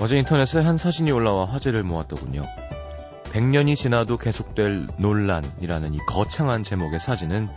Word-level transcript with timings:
어제 0.00 0.16
인터넷에 0.16 0.60
한 0.60 0.78
사진이 0.78 1.10
올라와 1.12 1.44
화제를 1.44 1.82
모았더군요. 1.82 2.42
100년이 3.32 3.76
지나도 3.76 4.16
계속될 4.16 4.88
논란이라는 4.96 5.94
이 5.94 5.98
거창한 6.08 6.62
제목의 6.62 6.98
사진은 6.98 7.48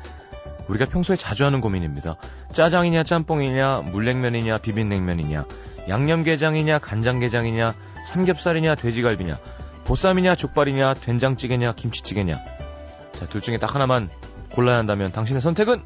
우리가 0.68 0.86
평소에 0.86 1.16
자주 1.16 1.46
하는 1.46 1.62
고민입니다. 1.62 2.16
짜장이냐 2.52 3.04
짬뽕이냐 3.04 3.84
물냉면이냐 3.92 4.60
비빔냉면이냐 4.60 5.46
양념게장이냐 5.90 6.80
간장게장이냐 6.80 7.74
삼겹살이냐 8.08 8.76
돼지갈비냐 8.76 9.40
보쌈이냐 9.86 10.36
족발이냐 10.36 10.94
된장찌개냐 10.96 11.74
김치찌개냐 11.74 12.40
자 13.14 13.26
둘 13.26 13.42
중에 13.42 13.58
딱 13.58 13.74
하나만 13.76 14.10
골라야 14.54 14.78
한다면 14.78 15.12
당신의 15.12 15.42
선택은? 15.42 15.82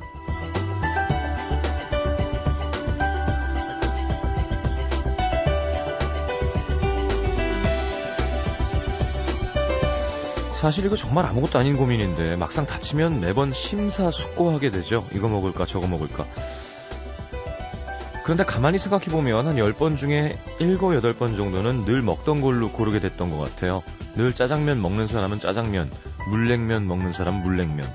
사실 10.68 10.86
이거 10.86 10.98
정말 10.98 11.26
아무것도 11.26 11.58
아닌 11.60 11.78
고민인데 11.78 12.36
막상 12.36 12.66
다치면 12.66 13.22
매번 13.22 13.54
심사숙고하게 13.54 14.70
되죠. 14.70 15.02
이거 15.14 15.30
먹을까 15.30 15.66
저거 15.66 15.88
먹을까. 15.88 16.26
그런데 18.26 18.44
가만히 18.44 18.78
생각해보면 18.78 19.48
한 19.48 19.56
10번 19.56 19.96
중에 19.96 20.38
7, 20.58 20.78
8번 20.78 21.38
정도는 21.38 21.86
늘 21.86 22.02
먹던 22.02 22.42
걸로 22.42 22.70
고르게 22.70 23.00
됐던 23.00 23.30
것 23.30 23.38
같아요. 23.38 23.82
늘 24.18 24.34
짜장면 24.34 24.82
먹는 24.82 25.08
사람은 25.08 25.40
짜장면, 25.40 25.90
물냉면 26.28 26.86
먹는 26.86 27.14
사람은 27.14 27.44
물냉면. 27.44 27.88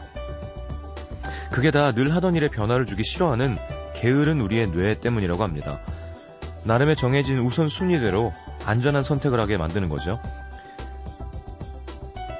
그게 1.51 1.71
다 1.71 1.93
늘 1.93 2.15
하던 2.15 2.37
일에 2.37 2.49
변화를 2.49 2.87
주기 2.87 3.05
싫어하는 3.05 3.59
게으른 3.97 4.41
우리의 4.41 4.73
뇌 4.73 4.95
때문이라고 4.95 5.43
합니다. 5.43 5.83
나름의 6.65 6.97
정해진 6.97 7.39
우선순위대로 7.39 8.33
안전한 8.65 9.05
선택을 9.05 9.39
하게 9.41 9.59
만드는 9.59 9.91
거죠. 9.91 10.23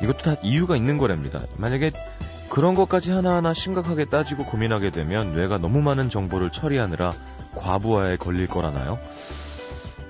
이것도 0.03 0.19
다 0.19 0.35
이유가 0.43 0.77
있는 0.77 0.99
거랍니다. 0.99 1.41
만약에 1.57 1.93
그런 2.51 2.75
것까지 2.75 3.13
하나하나 3.13 3.55
심각하게 3.55 4.05
따지고 4.07 4.45
고민하게 4.45 4.91
되면 4.91 5.35
뇌가 5.35 5.59
너무 5.59 5.81
많은 5.81 6.11
정보를 6.11 6.51
처리하느라 6.51 7.13
과부하에 7.55 8.17
걸릴 8.17 8.47
거라나요? 8.47 8.99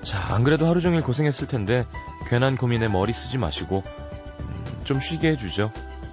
자, 0.01 0.33
안 0.33 0.43
그래도 0.43 0.67
하루 0.67 0.81
종일 0.81 1.01
고생했을 1.01 1.47
텐데 1.47 1.85
괜한 2.27 2.57
고민에 2.57 2.89
머리 2.89 3.13
쓰지 3.13 3.37
마시고 3.37 3.83
음, 4.41 4.65
좀 4.83 4.99
쉬게 4.99 5.29
해주죠. 5.29 5.71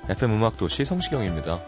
FM 0.09 0.33
음악도시 0.33 0.84
성시경입니다. 0.84 1.59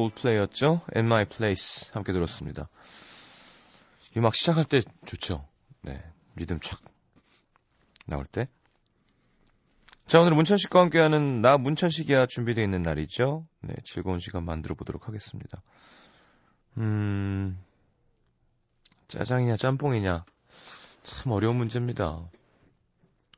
콜플레이였죠? 0.00 0.80
In 0.96 1.06
My 1.06 1.26
Place 1.26 1.90
함께 1.92 2.12
들었습니다. 2.12 2.68
음악 4.16 4.34
시작할 4.34 4.64
때 4.64 4.80
좋죠. 5.06 5.46
네, 5.82 6.02
리듬 6.36 6.58
촥 6.58 6.80
나올 8.06 8.24
때. 8.24 8.48
자, 10.06 10.20
오늘 10.20 10.34
문천식과 10.34 10.80
함께하는 10.80 11.42
나 11.42 11.58
문천식이야 11.58 12.26
준비되어 12.26 12.64
있는 12.64 12.82
날이죠. 12.82 13.46
네, 13.60 13.74
즐거운 13.84 14.18
시간 14.18 14.44
만들어 14.44 14.74
보도록 14.74 15.06
하겠습니다. 15.06 15.62
음, 16.78 17.62
짜장이냐 19.08 19.56
짬뽕이냐 19.56 20.24
참 21.02 21.32
어려운 21.32 21.56
문제입니다. 21.56 22.28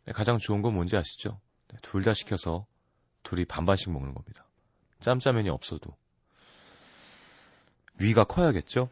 네, 0.05 0.13
가장 0.13 0.39
좋은 0.39 0.63
건 0.63 0.75
뭔지 0.75 0.97
아시죠? 0.97 1.41
네, 1.69 1.77
둘다 1.83 2.15
시켜서 2.15 2.67
둘이 3.23 3.45
반반씩 3.45 3.91
먹는 3.91 4.15
겁니다. 4.15 4.47
짬짜면이 5.01 5.51
없어도. 5.51 5.97
위가 8.01 8.25
커야겠죠? 8.25 8.89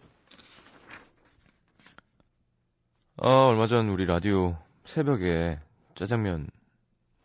아, 3.17 3.29
얼마 3.29 3.67
전 3.67 3.89
우리 3.89 4.07
라디오 4.07 4.57
새벽에 4.85 5.59
짜장면 5.95 6.49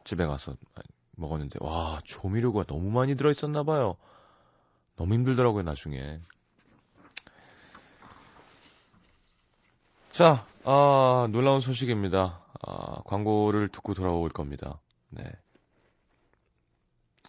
집에 0.03 0.25
가서 0.25 0.56
먹었는데, 1.12 1.59
와, 1.62 2.00
조미료가 2.03 2.66
너무 2.66 2.90
많이 2.91 3.16
들어있었나봐요. 3.16 3.96
너무 4.97 5.13
힘들더라고요, 5.13 5.63
나중에. 5.63 6.19
자, 10.09 10.46
아, 10.63 11.28
놀라운 11.31 11.59
소식입니다. 11.62 12.46
아, 12.62 13.02
광고를 13.06 13.68
듣고 13.69 13.94
돌아올 13.94 14.30
겁니다. 14.30 14.80
네. 15.09 15.24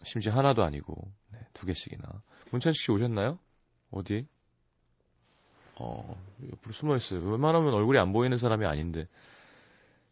심지어 0.03 0.33
하나도 0.33 0.63
아니고, 0.63 1.11
네, 1.33 1.39
두 1.53 1.67
개씩이나. 1.67 2.23
문천식 2.51 2.85
씨 2.85 2.93
오셨나요? 2.93 3.39
어디? 3.91 4.27
어, 5.79 6.17
옆으로 6.53 6.73
숨어 6.73 6.97
있어요. 6.97 7.21
웬만하면 7.21 7.75
얼굴이 7.75 7.99
안 7.99 8.13
보이는 8.13 8.37
사람이 8.37 8.67
아닌데. 8.67 9.09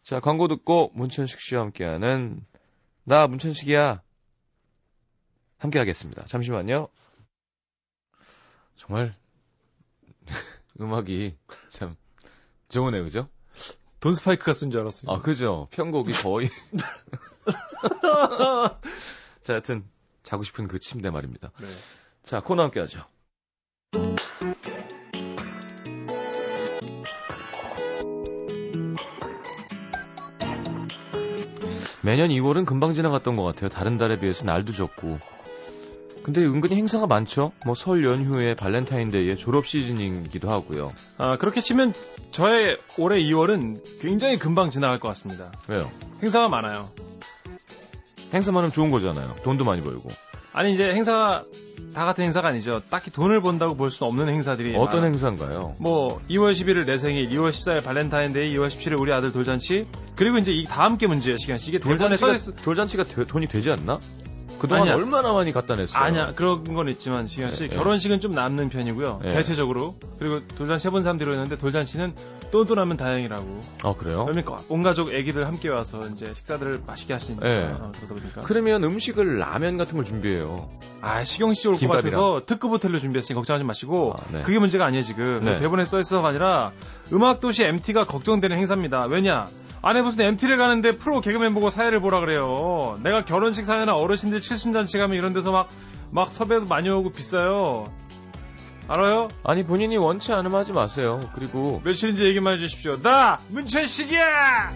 자, 0.02 0.20
광고 0.20 0.48
듣고 0.48 0.90
문천식 0.94 1.40
씨와 1.40 1.62
함께하는 1.62 2.44
나 3.04 3.26
문천식이야. 3.26 4.02
함께 5.58 5.78
하겠습니다. 5.78 6.24
잠시만요. 6.26 6.88
정말 8.76 9.14
음악이 10.80 11.36
참 11.70 11.96
좋으네요, 12.68 13.04
그죠? 13.04 13.28
돈 14.00 14.12
스파이크가 14.12 14.52
쓴 14.52 14.70
줄 14.70 14.80
알았어요. 14.80 15.10
아, 15.10 15.22
그죠. 15.22 15.68
편곡이 15.70 16.12
거의. 16.12 16.50
자, 19.40 19.54
여튼 19.54 19.88
자고 20.22 20.42
싶은 20.42 20.68
그 20.68 20.78
침대 20.78 21.08
말입니다. 21.08 21.52
네. 21.58 21.66
자, 22.22 22.40
코너 22.40 22.64
함께 22.64 22.80
하죠. 22.80 23.06
매년 32.14 32.28
2월은 32.28 32.64
금방 32.64 32.92
지나갔던 32.92 33.34
것 33.34 33.42
같아요. 33.42 33.68
다른 33.68 33.98
달에 33.98 34.20
비해서 34.20 34.44
날도 34.44 34.72
적고. 34.72 35.18
근데 36.22 36.42
은근히 36.44 36.76
행사가 36.76 37.08
많죠. 37.08 37.50
뭐 37.66 37.74
설 37.74 38.04
연휴에 38.04 38.54
발렌타인데이에 38.54 39.34
졸업 39.34 39.66
시즌이기도 39.66 40.48
하고요. 40.48 40.92
아, 41.18 41.36
그렇게 41.38 41.60
치면 41.60 41.92
저의 42.30 42.78
올해 42.98 43.18
2월은 43.20 44.00
굉장히 44.00 44.38
금방 44.38 44.70
지나갈 44.70 45.00
것 45.00 45.08
같습니다. 45.08 45.50
왜요? 45.66 45.90
행사가 46.22 46.48
많아요. 46.48 46.88
행사 48.32 48.52
많으면 48.52 48.70
좋은 48.70 48.90
거잖아요. 48.92 49.34
돈도 49.42 49.64
많이 49.64 49.80
벌고. 49.82 50.08
아니 50.54 50.72
이제 50.72 50.92
행사가 50.94 51.42
다 51.94 52.04
같은 52.06 52.24
행사가 52.24 52.48
아니죠. 52.48 52.80
딱히 52.90 53.10
돈을 53.10 53.42
번다고 53.42 53.76
볼 53.76 53.90
수는 53.90 54.08
없는 54.08 54.28
행사들이 54.28 54.74
어떤 54.76 55.00
많아요. 55.00 55.12
행사인가요? 55.12 55.74
뭐 55.78 56.20
2월 56.30 56.52
11일 56.52 56.86
내 56.86 56.96
생일, 56.96 57.28
2월 57.28 57.50
14일 57.50 57.84
발렌타인데이, 57.84 58.56
2월 58.56 58.68
17일 58.68 59.00
우리 59.00 59.12
아들 59.12 59.32
돌잔치. 59.32 59.86
그리고 60.16 60.38
이제 60.38 60.52
이 60.52 60.64
다음 60.64 60.96
게 60.96 61.06
문제예요, 61.06 61.36
시간 61.36 61.58
씨. 61.58 61.68
이게 61.70 61.78
돌잔치가, 61.78 62.34
있... 62.34 62.38
돌잔치가 62.64 63.04
되- 63.04 63.26
돈이 63.26 63.48
되지 63.48 63.70
않나? 63.70 63.98
그동안 64.64 64.82
아니야. 64.82 64.94
얼마나 64.94 65.32
많이 65.32 65.52
갖다 65.52 65.76
냈어요? 65.76 66.02
아니야 66.02 66.32
그런 66.34 66.64
건 66.74 66.88
있지만 66.88 67.26
시간 67.26 67.50
씨 67.50 67.64
네, 67.64 67.68
네. 67.68 67.76
결혼식은 67.76 68.20
좀 68.20 68.32
남는 68.32 68.68
편이고요 68.68 69.20
네. 69.22 69.28
대체적으로 69.30 69.94
그리고 70.18 70.46
돌잔치 70.48 70.88
해본 70.88 71.02
사람들이 71.02 71.30
있는데 71.32 71.56
돌잔치는 71.56 72.14
똔똔하면 72.50 72.96
다행이라고 72.96 73.60
아, 73.82 73.94
그래요? 73.94 74.24
그러니까 74.26 74.58
온 74.68 74.82
가족 74.82 75.12
애기들 75.12 75.46
함께 75.46 75.68
와서 75.68 76.00
이제 76.12 76.32
식사들을 76.34 76.82
맛있게 76.86 77.12
하시니까 77.12 77.46
네. 77.48 77.64
어, 77.66 77.90
그러다 77.96 78.14
보니까 78.14 78.40
그러면 78.42 78.84
음식을 78.84 79.38
라면 79.38 79.76
같은 79.76 79.96
걸 79.96 80.04
준비해요. 80.04 80.68
아 81.00 81.22
시경 81.24 81.52
씨올 81.52 81.74
것. 81.78 81.88
같아서 81.88 82.40
특급 82.46 82.70
호텔로 82.70 82.98
준비했으니 82.98 83.34
걱정하지 83.34 83.64
마시고 83.64 84.14
아, 84.18 84.22
네. 84.32 84.42
그게 84.42 84.58
문제가 84.58 84.86
아니에요 84.86 85.02
지금 85.04 85.44
네. 85.44 85.56
대본에 85.56 85.84
써 85.84 85.98
있어서가 86.00 86.28
아니라 86.28 86.72
음악 87.12 87.40
도시 87.40 87.62
MT가 87.64 88.04
걱정되는 88.06 88.56
행사입니다 88.56 89.04
왜냐 89.06 89.44
안에 89.86 90.02
무슨 90.02 90.22
MT를 90.22 90.56
가는데 90.56 90.96
프로 90.96 91.20
개그맨 91.20 91.52
보고 91.54 91.68
사회를 91.70 92.00
보라 92.00 92.20
그래요 92.20 92.98
내가 93.02 93.24
결혼식 93.24 93.64
사회나 93.64 93.94
어르신들 93.94 94.40
칠순잔치 94.40 94.98
가면 94.98 95.16
이런 95.16 95.32
데서 95.34 95.52
막 95.52 95.68
막 96.14 96.30
섭외도 96.30 96.66
많이 96.66 96.88
오고 96.88 97.10
비싸요 97.10 97.92
알아요? 98.86 99.28
아니, 99.42 99.64
본인이 99.64 99.96
원치 99.96 100.32
않으면 100.34 100.60
하지 100.60 100.72
마세요. 100.74 101.18
그리고 101.34 101.80
며칠인지 101.84 102.24
얘기만 102.26 102.54
해주십시오 102.54 103.00
나 103.02 103.38
문천식이야 103.48 104.70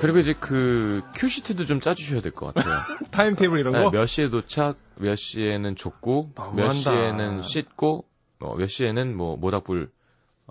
그리고 0.00 0.18
이제 0.20 0.34
그 0.38 1.02
큐시트도 1.16 1.64
좀 1.64 1.80
짜주셔야 1.80 2.20
될 2.20 2.30
것 2.30 2.54
같아요. 2.54 2.74
타임 3.10 3.34
테이블 3.34 3.58
이런 3.58 3.72
네, 3.72 3.82
거? 3.82 3.90
몇 3.90 4.06
시에 4.06 4.28
도착, 4.28 4.76
몇 4.96 5.16
시에는 5.16 5.74
줬고, 5.74 6.30
몇. 6.54 6.70
시에는 6.70 7.42
씻고, 7.42 8.04
어, 8.40 8.54
몇 8.54 8.68
시에는 8.68 9.16
뭐 9.16 9.36
모닥불 9.36 9.90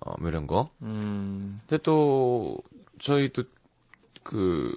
어, 0.05 0.13
뭐 0.19 0.29
이런 0.29 0.47
거. 0.47 0.69
음, 0.81 1.59
근데 1.67 1.81
또 1.83 2.57
저희 2.99 3.29
또 3.29 3.43
그 4.27 4.75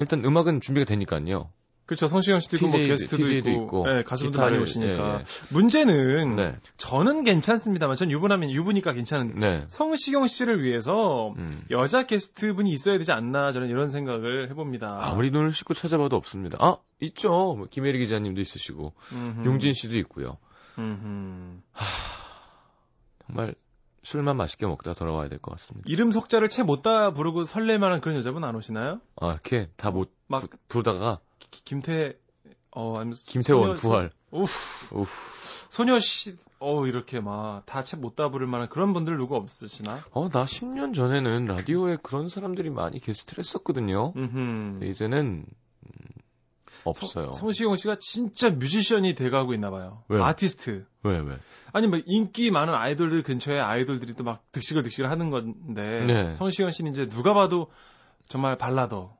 일단 0.00 0.24
음악은 0.24 0.60
준비가 0.60 0.84
되니까요. 0.84 1.50
그렇죠. 1.86 2.06
성시경 2.06 2.40
씨도 2.40 2.56
있고, 2.56 2.66
뭐 2.66 2.76
TJ 2.76 2.88
게스트도 2.88 3.16
TJ 3.16 3.42
도 3.42 3.50
있고, 3.50 3.62
있고, 3.62 3.86
네, 3.86 4.02
가수분들 4.02 4.40
많이 4.40 4.58
오시니까. 4.58 4.92
예, 4.92 5.18
예. 5.20 5.24
문제는, 5.54 6.36
네, 6.36 6.56
저는 6.76 7.24
괜찮습니다만, 7.24 7.96
전 7.96 8.10
유부남인 8.10 8.50
유부니까 8.50 8.92
괜찮은데, 8.92 9.40
네. 9.40 9.64
성시경 9.68 10.26
씨를 10.26 10.62
위해서 10.62 11.32
음. 11.38 11.62
여자 11.70 12.02
게스트분이 12.02 12.70
있어야 12.70 12.98
되지 12.98 13.12
않나, 13.12 13.52
저는 13.52 13.68
이런 13.68 13.88
생각을 13.88 14.50
해봅니다. 14.50 14.98
아무리 15.00 15.30
눈을 15.30 15.50
씻고 15.52 15.72
찾아봐도 15.72 16.14
없습니다. 16.16 16.58
아 16.60 16.76
있죠. 17.00 17.30
뭐 17.30 17.66
김혜리 17.70 17.98
기자님도 18.00 18.40
있으시고 18.40 18.92
음흠. 19.12 19.48
용진 19.48 19.72
씨도 19.72 19.96
있고요. 19.98 20.36
음흠. 20.78 21.60
정말 23.28 23.54
술만 24.08 24.36
맛있게 24.38 24.66
먹다 24.66 24.94
돌아와야 24.94 25.28
될 25.28 25.38
것 25.38 25.50
같습니다. 25.52 25.86
이름 25.88 26.12
석자를 26.12 26.48
채 26.48 26.62
못 26.62 26.82
다 26.82 27.12
부르고 27.12 27.44
설레만한 27.44 28.00
그런 28.00 28.16
여자분 28.16 28.42
안 28.44 28.54
오시나요? 28.56 29.00
아 29.20 29.32
이렇게 29.32 29.68
다 29.76 29.90
못 29.90 30.10
막 30.28 30.48
부르다가 30.68 31.20
기- 31.38 31.62
김태 31.64 32.14
어 32.70 32.96
아니면 32.98 33.14
김태원 33.26 33.76
소녀- 33.76 33.80
부활. 33.80 34.10
우프 34.30 34.94
우프. 34.94 35.10
소녀씨 35.70 36.36
어 36.60 36.86
이렇게 36.86 37.20
막 37.20 37.64
다 37.66 37.82
채 37.82 37.96
못 37.98 38.14
다 38.16 38.28
부를 38.30 38.46
만한 38.46 38.68
그런 38.68 38.92
분들 38.92 39.16
누구 39.16 39.36
없으시나? 39.36 40.00
어, 40.12 40.28
나 40.28 40.44
10년 40.44 40.94
전에는 40.94 41.46
라디오에 41.46 41.96
그런 42.02 42.28
사람들이 42.28 42.70
많이 42.70 42.98
게스트를 43.00 43.40
했었거든요. 43.42 44.12
음흠. 44.16 44.84
이제는 44.84 45.18
음, 45.18 45.44
없어요. 46.84 47.32
성, 47.32 47.52
시경 47.52 47.76
씨가 47.76 47.96
진짜 48.00 48.50
뮤지션이 48.50 49.14
돼가고 49.14 49.54
있나 49.54 49.70
봐요. 49.70 50.02
왜요? 50.08 50.24
아티스트. 50.24 50.86
왜 51.02 51.18
왜? 51.18 51.38
아니 51.72 51.86
뭐 51.86 52.00
인기 52.06 52.50
많은 52.50 52.74
아이돌들 52.74 53.22
근처에 53.22 53.58
아이돌들이 53.58 54.14
또 54.14 54.24
막 54.24 54.42
득실을 54.52 54.82
득실을 54.82 55.10
하는 55.10 55.30
건데 55.30 56.04
네. 56.06 56.34
성시경 56.34 56.70
씨는 56.70 56.92
이제 56.92 57.06
누가 57.08 57.34
봐도 57.34 57.70
정말 58.28 58.56
발라더 58.56 59.16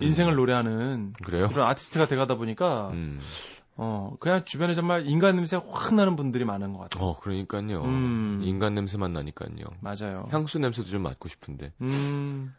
인생을 0.00 0.34
노래하는 0.34 1.12
그래요? 1.24 1.48
그런 1.48 1.68
아티스트가 1.68 2.06
돼가다 2.06 2.34
보니까 2.36 2.90
음. 2.90 3.20
어 3.76 4.14
그냥 4.20 4.44
주변에 4.44 4.74
정말 4.74 5.06
인간 5.06 5.36
냄새 5.36 5.56
확 5.56 5.94
나는 5.94 6.14
분들이 6.16 6.44
많은 6.44 6.72
것 6.74 6.80
같아요. 6.80 7.04
어, 7.04 7.18
그러니까요. 7.20 7.82
음. 7.82 8.40
인간 8.44 8.74
냄새만 8.74 9.12
나니까요. 9.12 9.64
맞아요. 9.80 10.26
향수 10.30 10.58
냄새도 10.58 10.88
좀 10.90 11.02
맡고 11.02 11.28
싶은데. 11.28 11.72
음 11.80 12.54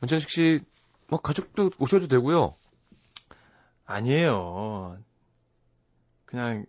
전천식 0.00 0.30
씨, 0.30 0.60
뭐 1.08 1.20
가족도 1.20 1.70
오셔도 1.78 2.06
되고요. 2.08 2.54
아니에요. 3.88 4.98
그냥 6.26 6.66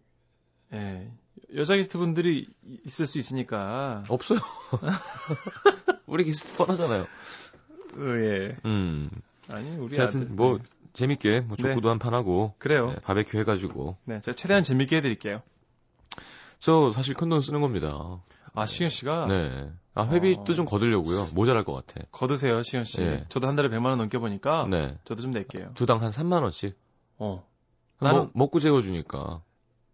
예 0.73 1.11
여자 1.55 1.75
게스트 1.75 1.97
분들이 1.97 2.47
있을 2.85 3.05
수 3.07 3.19
있으니까. 3.19 4.03
없어요. 4.09 4.39
우리 6.07 6.23
게스트 6.23 6.55
뻔하잖아요. 6.57 7.05
예. 8.21 8.57
음. 8.65 9.09
아니 9.51 9.69
우리 9.75 9.97
하여튼 9.97 10.35
뭐 10.35 10.59
재밌게 10.93 11.41
뭐 11.41 11.57
네. 11.57 11.61
축구도 11.69 11.89
한판 11.89 12.13
하고 12.13 12.55
그래요. 12.57 12.87
네, 12.91 12.95
바베큐 13.01 13.37
해 13.37 13.43
가지고 13.43 13.97
네, 14.05 14.21
제가 14.21 14.35
최대한 14.35 14.63
재밌게 14.63 14.95
해 14.97 15.01
드릴게요. 15.01 15.41
저 16.59 16.91
사실 16.91 17.15
큰돈 17.15 17.41
쓰는 17.41 17.59
겁니다. 17.61 18.21
아 18.53 18.65
시경 18.65 18.87
씨가 18.89 19.25
네. 19.27 19.69
아 19.93 20.05
회비도 20.05 20.43
어. 20.47 20.53
좀 20.55 20.65
거들려고요. 20.65 21.27
모자랄 21.33 21.65
것 21.65 21.73
같아. 21.73 22.05
거드세요, 22.11 22.61
시현 22.61 22.85
씨. 22.85 23.01
예. 23.01 23.25
저도 23.27 23.47
한 23.47 23.55
달에 23.57 23.67
100만 23.69 23.87
원 23.87 23.97
넘게 23.97 24.17
버니까 24.19 24.67
네. 24.69 24.97
저도 25.03 25.21
좀 25.21 25.31
낼게요. 25.31 25.71
두 25.75 25.85
당 25.85 26.01
한 26.01 26.11
3만 26.11 26.43
원씩. 26.43 26.77
어. 27.19 27.45
나는 27.99 28.19
먹, 28.19 28.31
먹고 28.33 28.59
재워주니까. 28.59 29.41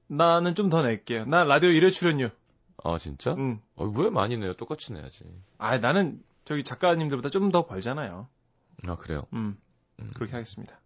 나는 0.07 0.55
좀 0.55 0.69
더 0.69 0.83
낼게요. 0.83 1.25
나 1.25 1.43
라디오 1.43 1.69
1회 1.69 1.91
출연료. 1.91 2.29
아 2.83 2.97
진짜? 2.97 3.33
응. 3.37 3.59
어, 3.75 3.85
왜 3.85 4.09
많이 4.09 4.37
내요? 4.37 4.53
똑같이 4.53 4.93
내야지. 4.93 5.25
아, 5.57 5.77
나는 5.77 6.21
저기 6.43 6.63
작가님들보다 6.63 7.29
좀 7.29 7.51
더 7.51 7.65
벌잖아요. 7.65 8.27
아 8.87 8.95
그래요. 8.97 9.23
음. 9.33 9.57
음, 9.99 10.11
그렇게 10.13 10.33
하겠습니다. 10.33 10.79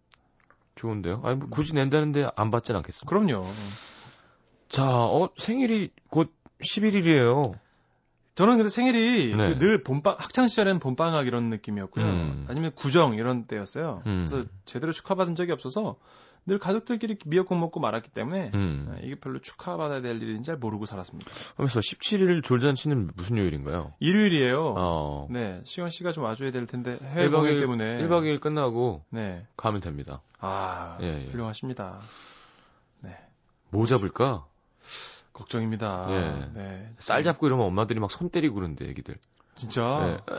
좋은데요. 0.76 1.20
아니 1.24 1.36
뭐 1.36 1.48
굳이 1.50 1.74
낸다는데 1.74 2.28
안 2.36 2.50
받진 2.50 2.74
않겠습니다. 2.76 3.06
그럼요. 3.08 3.44
자, 4.68 4.86
어 4.88 5.28
생일이 5.36 5.90
곧 6.08 6.32
11일이에요. 6.64 7.58
저는 8.36 8.56
근데 8.56 8.70
생일이 8.70 9.34
네. 9.34 9.48
그늘 9.54 9.82
봄방 9.82 10.16
학창 10.18 10.48
시절에는 10.48 10.78
봄방학 10.80 11.26
이런 11.26 11.50
느낌이었고요. 11.50 12.04
음. 12.04 12.46
아니면 12.48 12.72
구정 12.74 13.14
이런 13.16 13.44
때였어요. 13.44 14.02
음. 14.06 14.24
그래서 14.26 14.48
제대로 14.64 14.92
축하받은 14.92 15.34
적이 15.34 15.52
없어서 15.52 15.96
늘 16.46 16.58
가족들끼리 16.58 17.16
미역국 17.26 17.58
먹고 17.58 17.80
말았기 17.80 18.10
때문에 18.10 18.50
음. 18.54 18.88
아, 18.90 18.98
이게 19.02 19.14
별로 19.14 19.38
축하받아야 19.40 20.00
될 20.00 20.20
일인지 20.22 20.46
잘 20.46 20.56
모르고 20.56 20.86
살았습니다. 20.86 21.30
하면서 21.56 21.80
17일 21.80 22.44
돌잔치는 22.44 23.10
무슨 23.14 23.36
요일인가요? 23.38 23.92
일요일이에요. 24.00 24.74
어. 24.76 25.28
네, 25.30 25.60
시원 25.64 25.90
씨가 25.90 26.12
좀 26.12 26.24
와줘야 26.24 26.50
될 26.50 26.66
텐데 26.66 26.98
해외 27.02 27.28
1박 27.28 27.32
공연 27.40 27.54
2일, 27.56 27.60
때문에. 27.60 27.98
1박 28.02 28.22
2일 28.24 28.40
끝나고 28.40 29.04
네. 29.10 29.46
가면 29.56 29.80
됩니다. 29.80 30.22
아, 30.40 30.98
예, 31.02 31.26
예. 31.26 31.30
훌륭하십니다. 31.30 32.00
뭐 33.72 33.86
잡을까? 33.86 34.46
걱정입니다. 35.32 36.06
예. 36.10 36.58
네. 36.58 36.92
쌀 36.98 37.22
잡고 37.22 37.46
이러면 37.46 37.66
엄마들이 37.66 38.00
막 38.00 38.10
손 38.10 38.30
때리고 38.30 38.56
그러는데 38.56 38.88
애기들. 38.88 39.16
진짜. 39.60 39.82
네. 40.26 40.34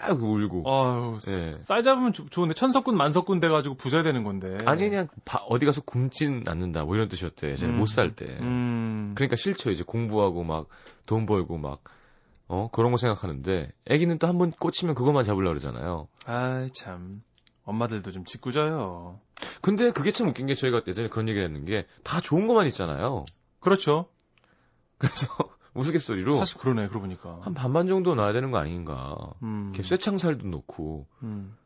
아, 0.00 0.12
울고. 0.12 0.64
아유, 0.66 1.18
예. 1.28 1.52
쌀 1.52 1.82
잡으면 1.82 2.12
좋- 2.12 2.30
좋은데 2.30 2.54
천석군 2.54 2.96
만석군 2.96 3.38
돼가지고 3.40 3.74
부자 3.76 4.02
되는 4.02 4.24
건데. 4.24 4.56
아니 4.64 4.88
그냥 4.88 5.08
바- 5.24 5.42
어디 5.48 5.66
가서 5.66 5.82
굶진 5.82 6.42
않는다 6.46 6.84
뭐 6.84 6.94
이런 6.94 7.08
뜻이었대. 7.08 7.50
예전에 7.50 7.72
음. 7.72 7.78
못살 7.78 8.10
때. 8.10 8.24
음. 8.40 9.12
그러니까 9.14 9.36
싫죠. 9.36 9.70
이제 9.70 9.82
공부하고 9.84 10.42
막 10.44 10.68
돈 11.06 11.26
벌고 11.26 11.58
막 11.58 11.82
어, 12.48 12.68
그런 12.72 12.90
거 12.92 12.96
생각하는데 12.96 13.72
애기는 13.86 14.18
또 14.18 14.26
한 14.28 14.38
번 14.38 14.50
꽂히면 14.52 14.94
그것만 14.94 15.24
잡으려고 15.24 15.50
그러잖아요. 15.58 16.08
아이 16.26 16.68
참. 16.72 17.22
엄마들도 17.64 18.10
좀 18.10 18.24
짓궂어요. 18.24 19.20
근데 19.60 19.90
그게 19.92 20.10
참 20.10 20.28
웃긴 20.28 20.46
게 20.46 20.54
저희가 20.54 20.82
예전에 20.86 21.08
그런 21.08 21.28
얘기를 21.28 21.46
했는 21.46 21.64
게 21.64 21.86
다 22.04 22.20
좋은 22.20 22.46
것만 22.46 22.66
있잖아요. 22.68 23.24
그렇죠. 23.60 24.06
그래서 24.98 25.26
우스갯소리로 25.74 26.36
사실 26.38 26.58
그러네, 26.58 26.88
그러고 26.88 27.00
보니까. 27.06 27.38
한 27.42 27.54
반반 27.54 27.86
정도 27.86 28.14
놔야 28.14 28.32
되는 28.32 28.50
거 28.50 28.58
아닌가. 28.58 29.16
음. 29.42 29.72
쇠창살도 29.74 30.46
놓고. 30.46 31.06
음. 31.22 31.56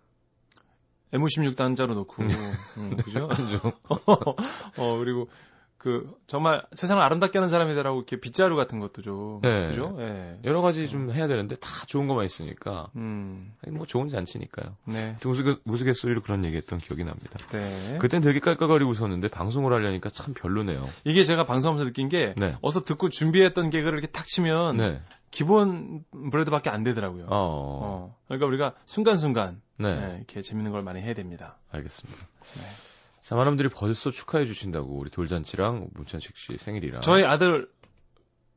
M56 1.13 1.57
단자로 1.57 1.95
놓고. 1.95 2.23
음, 2.23 2.97
그죠? 2.97 3.29
어, 4.77 4.99
그리고 4.99 5.29
그 5.79 6.09
정말 6.27 6.65
세상을 6.73 7.03
아름답게 7.03 7.39
하는 7.39 7.49
사람이다라고 7.49 7.99
이렇게 7.99 8.19
빗자루 8.19 8.57
같은 8.57 8.81
것도 8.81 9.03
좀. 9.03 9.41
네. 9.43 9.69
그죠? 9.69 9.95
예. 9.99 10.39
여러 10.45 10.63
가지 10.63 10.89
좀 10.89 11.13
해야 11.13 11.29
되는데 11.29 11.55
다 11.57 11.69
좋은 11.87 12.07
것만 12.07 12.25
있으니까 12.25 12.89
음. 12.97 13.53
아니, 13.65 13.77
뭐 13.77 13.87
좋은 13.87 14.09
잔치니까요. 14.09 14.75
네. 14.87 15.17
우스갯, 15.25 15.61
우스갯소리로 15.65 16.23
그런 16.23 16.45
얘기했던 16.45 16.79
기억이 16.79 17.05
납니다. 17.05 17.39
네. 17.51 17.99
그땐 17.99 18.23
되게 18.23 18.41
깔깔거리고 18.41 18.91
웃었는데 18.91 19.29
방송을 19.29 19.73
하려니까 19.73 20.11
참 20.11 20.35
별로네요. 20.35 20.89
이게 21.05 21.25
제가 21.25 21.45
방송하면서 21.45 21.87
느낀 21.87 22.09
게 22.09 22.35
네. 22.37 22.57
어서 22.63 22.83
듣고 22.83 23.09
준비했던 23.11 23.71
개그를 23.71 23.99
이렇게 23.99 24.11
탁 24.11 24.27
치면 24.27 24.77
네. 24.79 25.03
기본 25.31 26.05
브레드밖에 26.31 26.71
안 26.71 26.83
되더라고요. 26.85 27.25
어. 27.25 27.29
어. 27.31 28.17
그러니까 28.27 28.47
우리가 28.47 28.75
순간순간 28.87 29.61
네. 29.79 29.95
네, 29.95 30.15
이렇게 30.17 30.41
재밌는 30.41 30.73
걸 30.73 30.83
많이 30.83 31.03
해야 31.03 31.13
됩니다. 31.13 31.59
알겠습니다. 31.71 32.19
네. 32.19 32.96
자, 33.27 33.35
많은 33.35 33.51
분들이 33.51 33.69
벌써 33.69 34.13
축하해 34.13 34.47
주신다고 34.47 34.97
우리 34.97 35.11
돌잔치랑 35.11 35.89
문찬식 35.95 36.37
씨 36.37 36.57
생일이랑. 36.59 37.01
저희 37.01 37.25
아들 37.25 37.69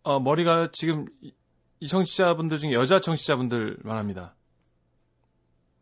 어, 0.04 0.20
머리가 0.20 0.70
지금 0.72 1.08
이, 1.22 1.34
이 1.80 1.88
청취자분들 1.88 2.60
중에 2.60 2.74
여자 2.74 3.00
청취자분들만 3.00 3.98
합니다. 3.98 4.36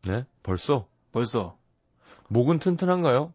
네? 0.04 0.26
벌써? 0.42 0.88
벌써 1.12 1.58
목은 2.30 2.60
튼튼한가요? 2.60 3.34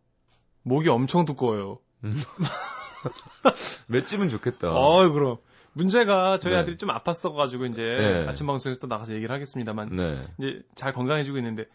목이 0.63 0.89
엄청 0.89 1.27
두꺼워요. 1.27 1.81
맷집은 3.89 4.31
좋겠다. 4.31 4.71
어, 4.71 5.07
그럼 5.11 5.37
문제가 5.75 6.39
저희 6.39 6.55
네. 6.55 6.61
아들이 6.61 6.79
좀 6.79 6.89
아팠어가지고 6.89 7.71
이제 7.71 7.83
네. 7.83 8.27
아침 8.27 8.47
방송에서 8.47 8.81
또 8.81 8.87
나가서 8.87 9.13
얘기를 9.13 9.31
하겠습니다만 9.35 9.91
네. 9.91 10.19
이제 10.39 10.63
잘 10.77 10.95
건강해지고 10.95 11.37
있는데 11.37 11.67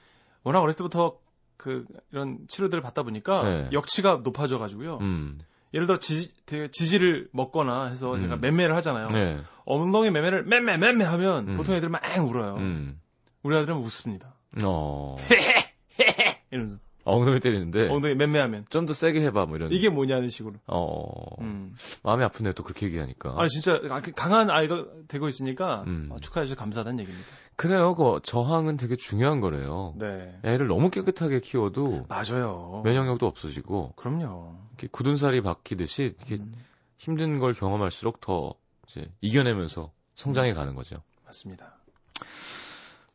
워낙 0.42 0.62
어렸을 0.62 0.80
때부터 0.80 1.20
그 1.58 1.86
이런 2.12 2.40
치료들을 2.48 2.82
받다 2.82 3.04
보니까 3.04 3.44
네. 3.44 3.70
역치가 3.74 4.22
높아져 4.24 4.60
가지고요. 4.60 4.98
음. 5.02 5.40
예를 5.74 5.86
들어 5.86 6.00
지지, 6.00 6.32
되게 6.46 6.70
지지를 6.72 7.28
먹거나 7.34 7.86
해서 7.88 8.14
음. 8.14 8.22
제가 8.22 8.38
맴매를 8.38 8.76
하잖아요. 8.78 9.10
네. 9.10 9.42
엉덩이 9.66 10.12
매매를 10.12 10.44
맴매 10.44 10.78
맴매 10.78 11.04
하면 11.04 11.50
음. 11.50 11.58
보통 11.58 11.76
애들은 11.76 11.92
막 11.92 12.02
울어요. 12.18 12.56
음. 12.56 13.00
우리 13.44 13.56
아들은 13.58 13.76
웃습니다. 13.78 14.34
어. 14.64 15.16
이러면서 16.52 16.78
엉덩이 17.04 17.40
때리는데 17.40 17.90
엉덩이 17.90 18.16
맴매하면. 18.16 18.66
좀 18.70 18.86
더 18.86 18.94
세게 18.94 19.22
해봐 19.26 19.46
뭐 19.46 19.58
이런. 19.58 19.72
이게 19.72 19.90
뭐냐는 19.90 20.30
식으로. 20.30 20.56
어 20.68 21.42
음. 21.42 21.76
마음이 22.04 22.24
아프네 22.24 22.54
또 22.54 22.64
그렇게 22.64 22.86
얘기하니까. 22.86 23.36
아니 23.38 23.50
진짜 23.50 23.80
강한 24.16 24.50
아이가 24.50 24.86
되고 25.08 25.28
있으니까 25.28 25.84
음. 25.88 26.10
아, 26.14 26.18
축하해 26.20 26.46
주셔서 26.46 26.60
감사하다는 26.60 27.00
얘기입니다. 27.02 27.28
그래요. 27.58 27.96
그 27.96 28.20
저항은 28.24 28.78
되게 28.78 28.96
중요한 28.96 29.42
거래요. 29.42 29.94
네. 29.98 30.40
애를 30.44 30.68
너무 30.68 30.92
깨끗하게 30.92 31.40
키워도 31.42 32.06
맞아요. 32.08 32.84
면역력도 32.86 33.26
없어지고 33.26 33.94
그럼요. 33.96 34.56
이렇게 34.70 34.88
굳은 34.92 35.18
살이 35.18 35.42
박히듯이 35.42 36.16
이렇게 36.18 36.36
음, 36.36 36.54
힘든 37.00 37.40
걸 37.40 37.54
경험할수록 37.54 38.22
더 38.22 38.54
이제 38.88 39.12
이겨내면서 39.22 39.92
성장해 40.14 40.54
가는 40.54 40.76
거죠. 40.76 41.02
맞습니다. 41.26 41.74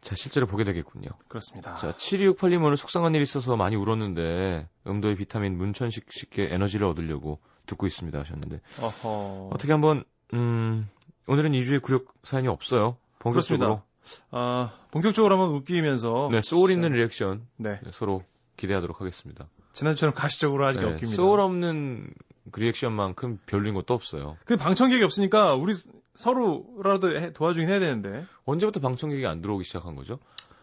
자, 0.01 0.17
실제로 0.17 0.49
보게 0.49 0.65
되겠군요. 0.65 1.09
그렇습니다. 1.29 1.77
자, 1.77 1.93
7268님 1.93 2.65
오늘 2.65 2.77
속상한 2.77 3.15
일 3.15 3.23
있어서 3.23 3.55
많이 3.55 3.77
울었는데 3.77 4.69
음도의 4.89 5.15
비타민 5.17 5.57
문천식 5.57 6.11
씨께 6.11 6.49
에너지를 6.51 6.89
얻으려고 6.89 7.39
듣고 7.67 7.87
있습니다 7.87 8.19
하셨는데 8.19 8.61
어허. 8.81 9.51
어떻게 9.53 9.71
한번 9.71 10.03
음 10.35 10.89
오늘은 11.29 11.53
2주의 11.53 11.81
굴욕 11.81 12.13
사연이 12.25 12.49
없어요. 12.49 12.97
본격적으로 13.21 13.83
아, 14.31 14.73
본격적으로 14.91 15.39
한번 15.39 15.55
웃기면서 15.57 16.29
네, 16.33 16.41
소울 16.43 16.71
있는 16.71 16.93
리액션 16.93 17.47
네. 17.57 17.81
서로 17.91 18.23
기대하도록 18.57 19.01
하겠습니다. 19.01 19.49
지난주처럼 19.73 20.15
가식적으로 20.15 20.67
하기 20.69 20.79
네, 20.79 20.85
없깁니다. 20.85 21.17
소울 21.17 21.41
없는 21.41 22.13
그 22.51 22.61
리액션만큼 22.61 23.39
별린 23.47 23.75
것도 23.75 23.95
없어요. 23.95 24.37
그 24.45 24.57
방청객이 24.57 25.03
없으니까 25.05 25.55
우리 25.55 25.73
서로라도 26.15 27.17
해- 27.17 27.33
도와주긴 27.33 27.69
해야 27.71 27.79
되는데. 27.81 28.25
언제부터 28.45 28.81
방청객이 28.81 29.27
안 29.27 29.41
들어오기 29.41 29.65
시작한 29.65 29.95
거죠? 29.95 30.19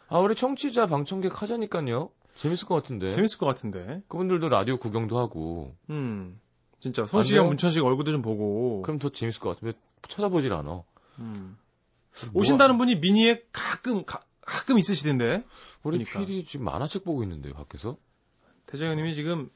아, 0.07 0.19
우리 0.19 0.35
청취자 0.35 0.85
방청객 0.87 1.41
하자니까요. 1.41 2.09
재밌을 2.35 2.67
것 2.67 2.75
같은데. 2.75 3.09
재밌을 3.09 3.37
것 3.39 3.45
같은데. 3.47 4.01
그분들도 4.07 4.49
라디오 4.49 4.77
구경도 4.77 5.17
하고. 5.17 5.75
음. 5.89 6.39
진짜 6.79 7.01
안 7.01 7.07
손시경? 7.07 7.47
문천식 7.47 7.83
얼굴도 7.83 8.11
좀 8.11 8.21
보고. 8.21 8.81
그럼 8.83 8.99
더 8.99 9.09
재밌을 9.09 9.41
것 9.41 9.49
같은데 9.55 9.77
쳐다보질 10.07 10.53
않아. 10.53 10.83
음. 11.19 11.57
뭐 12.31 12.41
오신다는 12.41 12.77
분이 12.77 12.95
미니에 12.97 13.43
가끔 13.51 14.05
가, 14.05 14.21
끔 14.65 14.77
있으시던데. 14.77 15.43
우리 15.83 16.03
그러니까. 16.03 16.19
PD 16.19 16.45
지금 16.45 16.65
만화책 16.65 17.03
보고 17.03 17.23
있는데요, 17.23 17.53
밖에서. 17.53 17.97
대장님이 18.65 19.13
지금 19.13 19.49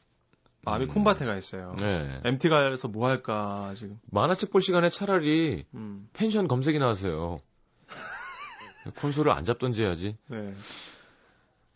마음이 0.62 0.86
음. 0.86 0.88
콩밭에 0.88 1.26
가 1.26 1.36
있어요. 1.38 1.76
네. 1.78 2.22
MT 2.24 2.50
가서 2.50 2.88
뭐 2.88 3.08
할까 3.10 3.74
지금. 3.76 4.00
만화책 4.12 4.52
볼 4.52 4.62
시간에 4.62 4.90
차라리 4.90 5.66
음. 5.74 6.08
펜션 6.14 6.48
검색이나 6.48 6.88
하세요. 6.88 7.38
콘솔을 8.98 9.32
안 9.32 9.44
잡던지 9.44 9.84
해야지. 9.84 10.18
네. 10.28 10.54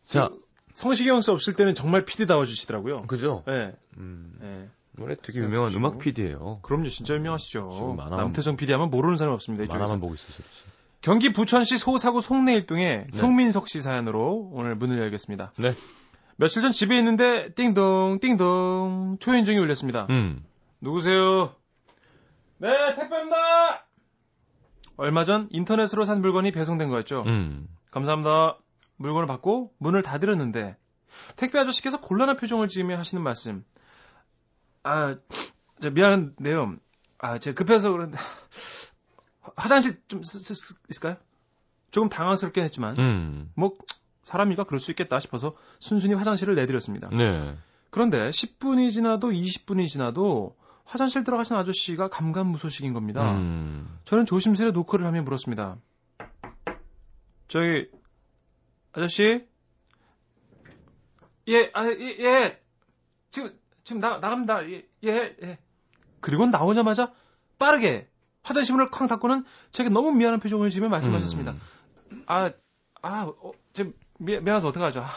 자, 0.04 0.30
성시경 0.72 1.22
씨 1.22 1.32
없을 1.32 1.54
때는 1.54 1.76
정말 1.76 2.06
PD다워 2.06 2.46
주시더라고요. 2.46 3.04
그죠? 3.04 3.44
네. 3.48 3.74
음, 3.98 4.38
네. 4.40 4.70
원래 5.00 5.16
되게 5.22 5.40
유명한 5.40 5.70
그렇죠. 5.72 5.78
음악 5.78 6.00
PD예요. 6.00 6.60
그럼요, 6.64 6.88
진짜 6.90 7.14
유명하시죠. 7.16 7.70
지금 7.74 7.98
만화만- 7.98 8.18
남태정 8.18 8.58
PD 8.58 8.72
하면 8.74 8.90
모르는 8.90 9.18
사람 9.18 9.34
없습니다. 9.34 9.64
이쪽에서. 9.64 9.78
만화만 9.80 10.00
보고 10.00 10.14
있어서 10.16 10.34
그렇지. 10.38 10.52
경기 11.02 11.32
부천시 11.32 11.78
소사구 11.78 12.22
송내일동의 12.22 13.08
네. 13.12 13.18
송민석 13.18 13.68
씨 13.70 13.82
사연으로 13.82 14.50
오늘 14.52 14.76
문을 14.76 14.98
열겠습니다. 15.00 15.52
네. 15.60 15.72
며칠 16.38 16.62
전 16.62 16.72
집에 16.72 16.98
있는데 16.98 17.54
띵동 17.54 18.20
띵동 18.20 19.18
초인종이 19.20 19.58
울렸습니다. 19.60 20.08
음. 20.10 20.44
누구세요? 20.82 21.54
네, 22.60 22.96
택배입니다. 22.96 23.86
얼마 24.98 25.24
전 25.24 25.48
인터넷으로 25.52 26.06
산 26.06 26.22
물건이 26.22 26.52
배송된 26.52 26.90
거였죠. 26.90 27.24
음. 27.28 27.68
감사합니다. 27.92 28.58
물건을 28.98 29.28
받고 29.28 29.72
문을 29.78 30.02
닫으려는데 30.02 30.76
택배 31.36 31.60
아저씨께서 31.60 32.02
곤란한 32.02 32.36
표정을 32.38 32.68
지으며 32.68 32.98
하시는 32.98 33.24
말씀. 33.24 33.64
아, 34.84 35.18
저 35.82 35.90
미안한데요. 35.92 36.76
아, 37.20 37.40
제가 37.40 37.56
급해서 37.56 37.92
그런데 37.92 38.18
화- 39.42 39.52
화장실 39.56 40.02
좀 40.08 40.24
쓰, 40.24 40.40
쓰, 40.40 40.54
쓰- 40.56 40.76
있을까요? 40.90 41.18
조금 41.92 42.10
당황스럽긴 42.10 42.64
했지만 42.64 42.98
음. 43.00 43.52
뭐 43.56 43.74
사람이가 44.24 44.66
그럴 44.66 44.80
수 44.80 44.92
있겠다 44.92 45.20
싶어서 45.20 45.56
순순히 45.80 46.14
화장실을 46.14 46.56
내드렸습니다. 46.56 47.10
네. 47.10 47.56
그런데 47.90 48.30
10분이 48.30 48.92
지나도 48.92 49.30
20분이 49.32 49.88
지나도 49.88 50.56
화장실 50.84 51.24
들어가신 51.24 51.56
아저씨가 51.56 52.10
감감무소식인 52.10 52.94
겁니다. 52.94 53.34
음. 53.36 53.98
저는 54.06 54.26
조심스레 54.26 54.72
노크를 54.72 55.06
하며 55.06 55.22
물었습니다. 55.22 55.78
저기 57.48 57.90
아저씨 58.92 59.46
예, 61.48 61.72
아, 61.74 61.86
예, 61.88 62.18
예. 62.20 62.62
지금 63.32 63.58
지금 63.88 64.02
나 64.02 64.18
나갑니다. 64.18 64.70
예, 64.70 64.84
예, 65.06 65.36
예. 65.42 65.58
그리고 66.20 66.46
나오자마자 66.46 67.14
빠르게 67.58 68.10
화장실 68.44 68.74
문을 68.76 68.90
쾅 68.92 69.08
닫고는 69.08 69.46
제게 69.72 69.88
너무 69.90 70.12
미안한 70.12 70.42
표정을 70.42 70.70
지으며 70.70 70.90
말씀하셨습니다. 70.90 71.54
음. 72.12 72.24
아, 72.28 72.52
아, 73.02 73.32
어, 73.42 73.52
지금 73.72 73.94
미, 74.20 74.38
미안해서 74.42 74.68
어떡하죠? 74.68 75.06
아, 75.06 75.10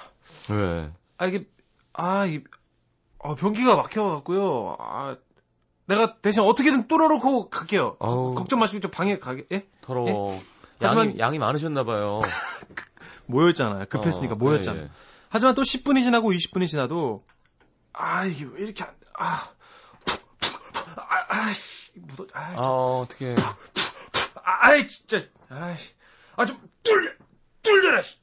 왜? 0.54 0.92
아, 1.18 1.26
이게, 1.26 1.48
아, 1.94 2.26
이, 2.26 2.44
어, 3.18 3.34
변기가 3.34 3.74
막혀갖고요. 3.74 4.76
아, 4.78 5.16
내가 5.86 6.18
대신 6.20 6.44
어떻게든 6.44 6.86
뚫어놓고 6.86 7.50
갈게요. 7.50 7.96
거- 7.96 8.06
아우. 8.06 8.34
걱정 8.36 8.60
마시고 8.60 8.78
저 8.82 8.88
방에 8.88 9.18
가게, 9.18 9.46
예? 9.50 9.66
더러워. 9.80 10.38
하지만- 10.80 11.08
양이, 11.08 11.18
양이 11.18 11.38
많으셨나봐요. 11.40 12.20
모였잖아요. 13.26 13.86
급했으니까 13.88 14.34
어, 14.34 14.38
모였잖아요. 14.38 14.82
예, 14.82 14.86
예. 14.86 14.90
하지만 15.28 15.56
또 15.56 15.62
10분이 15.62 16.02
지나고 16.02 16.30
20분이 16.30 16.68
지나도, 16.68 17.24
아, 17.92 18.24
이게 18.24 18.44
왜 18.44 18.62
이렇게, 18.62 18.84
안, 18.84 18.94
아, 19.14 19.52
아, 20.96 21.26
아, 21.28 21.52
씨, 21.52 21.90
묻어, 21.94 22.26
아, 22.32 22.54
아, 22.56 22.62
어떻게. 22.62 23.34
아, 24.42 24.68
아이, 24.68 24.88
진짜, 24.88 25.22
아이, 25.48 25.76
아, 26.36 26.46
좀, 26.46 26.60
뚫려, 26.82 27.12
뚫려라, 27.62 28.02
씨. 28.02 28.16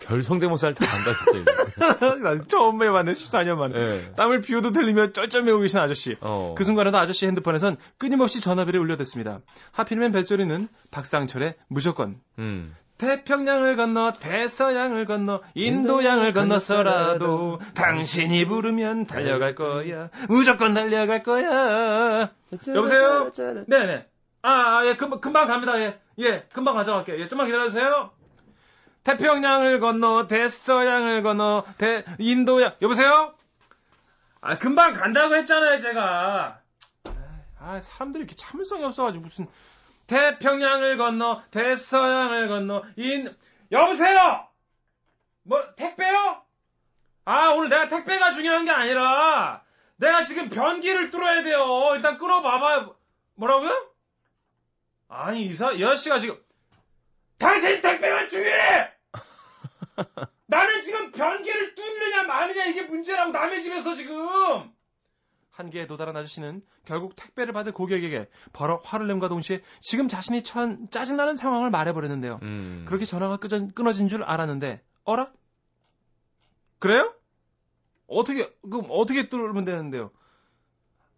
별 0.00 0.22
성대모사 0.22 0.68
할때 0.68 0.86
간다, 0.86 1.12
진짜. 1.32 2.16
난 2.22 2.46
처음 2.48 2.82
해봤네, 2.82 3.12
14년 3.12 3.56
만에. 3.56 3.74
예. 3.78 4.12
땀을 4.16 4.40
비오도 4.40 4.70
흘리며 4.70 5.12
쩔쩔 5.12 5.42
매고 5.42 5.60
계신 5.60 5.78
아저씨. 5.78 6.16
어. 6.20 6.54
그 6.56 6.64
순간에도 6.64 6.98
아저씨 6.98 7.26
핸드폰에선 7.26 7.76
끊임없이 7.98 8.40
전화벨이 8.40 8.78
울려댔습니다. 8.78 9.40
하필이면 9.72 10.12
벨소리는 10.12 10.68
박상철의 10.90 11.54
무조건. 11.68 12.16
음. 12.38 12.74
태평양을 12.98 13.76
건너 13.76 14.14
대서양을 14.18 15.04
건너 15.04 15.42
인도양을 15.54 16.32
건너서라도 16.32 17.60
당신이 17.74 18.46
부르면 18.46 19.06
달려갈 19.06 19.54
거야. 19.54 20.08
무조건 20.28 20.72
달려갈 20.72 21.22
거야. 21.22 22.30
여보세요? 22.68 23.30
네네. 23.66 24.06
아, 24.42 24.50
아, 24.78 24.86
예, 24.86 24.94
금방, 24.94 25.20
금방 25.20 25.48
갑니다. 25.48 25.78
예, 25.80 25.98
예, 26.18 26.46
금방 26.52 26.74
가져갈게요. 26.76 27.20
예, 27.20 27.28
좀만 27.28 27.46
기다려주세요. 27.48 28.12
태평양을 29.06 29.78
건너, 29.78 30.26
대서양을 30.26 31.22
건너, 31.22 31.64
대, 31.78 32.04
인도양, 32.18 32.74
여보세요? 32.82 33.36
아, 34.40 34.58
금방 34.58 34.94
간다고 34.94 35.36
했잖아요, 35.36 35.78
제가. 35.78 36.60
아, 37.60 37.80
사람들이 37.80 38.24
이렇게 38.24 38.34
참을성이 38.34 38.84
없어가지고 38.84 39.22
무슨, 39.22 39.46
태평양을 40.08 40.96
건너, 40.96 41.40
대서양을 41.52 42.48
건너, 42.48 42.82
인, 42.96 43.32
여보세요? 43.70 44.48
뭐, 45.44 45.72
택배요? 45.76 46.42
아, 47.26 47.50
오늘 47.50 47.68
내가 47.68 47.86
택배가 47.86 48.32
중요한 48.32 48.64
게 48.64 48.72
아니라, 48.72 49.62
내가 49.98 50.24
지금 50.24 50.48
변기를 50.48 51.12
뚫어야 51.12 51.44
돼요. 51.44 51.92
일단 51.94 52.18
끌어봐봐요. 52.18 52.96
뭐라고요? 53.36 53.88
아니, 55.08 55.44
이사, 55.44 55.70
이 55.70 55.84
아저씨가 55.84 56.18
지금, 56.18 56.36
당신 57.38 57.80
택배가 57.80 58.26
중요해! 58.26 58.95
나는 60.46 60.82
지금 60.82 61.10
변기를 61.12 61.74
뚫느냐 61.74 62.22
마느냐 62.24 62.64
이게 62.66 62.82
문제라고 62.82 63.32
남의 63.32 63.62
집에서 63.62 63.94
지금! 63.94 64.72
한계에 65.50 65.86
도달한 65.86 66.14
아저씨는 66.16 66.62
결국 66.84 67.16
택배를 67.16 67.54
받을 67.54 67.72
고객에게 67.72 68.28
바로 68.52 68.78
화를 68.84 69.06
nem과 69.06 69.28
동시에 69.28 69.62
지금 69.80 70.06
자신이 70.06 70.42
처한 70.42 70.86
짜증나는 70.90 71.36
상황을 71.36 71.70
말해버렸는데요. 71.70 72.40
음. 72.42 72.84
그렇게 72.86 73.06
전화가 73.06 73.38
끄져- 73.38 73.68
끊어진 73.74 74.06
줄 74.08 74.22
알았는데, 74.22 74.82
어라? 75.04 75.32
그래요? 76.78 77.14
어떻게, 78.06 78.52
그럼 78.70 78.84
어떻게 78.90 79.30
뚫으면 79.30 79.64
되는데요? 79.64 80.10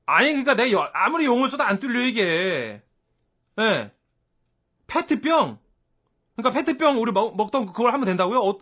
아니, 0.06 0.32
그니까 0.32 0.54
내 0.54 0.70
여- 0.72 0.88
아무리 0.94 1.24
용을 1.26 1.48
써도 1.48 1.64
안 1.64 1.80
뚫려, 1.80 2.00
이게. 2.02 2.80
예. 3.58 3.92
페트병. 4.86 5.58
그니까 6.36 6.50
페트병 6.52 7.00
우리 7.00 7.10
먹, 7.10 7.36
먹던 7.36 7.66
그걸 7.66 7.92
하면 7.92 8.06
된다고요? 8.06 8.38
어, 8.40 8.58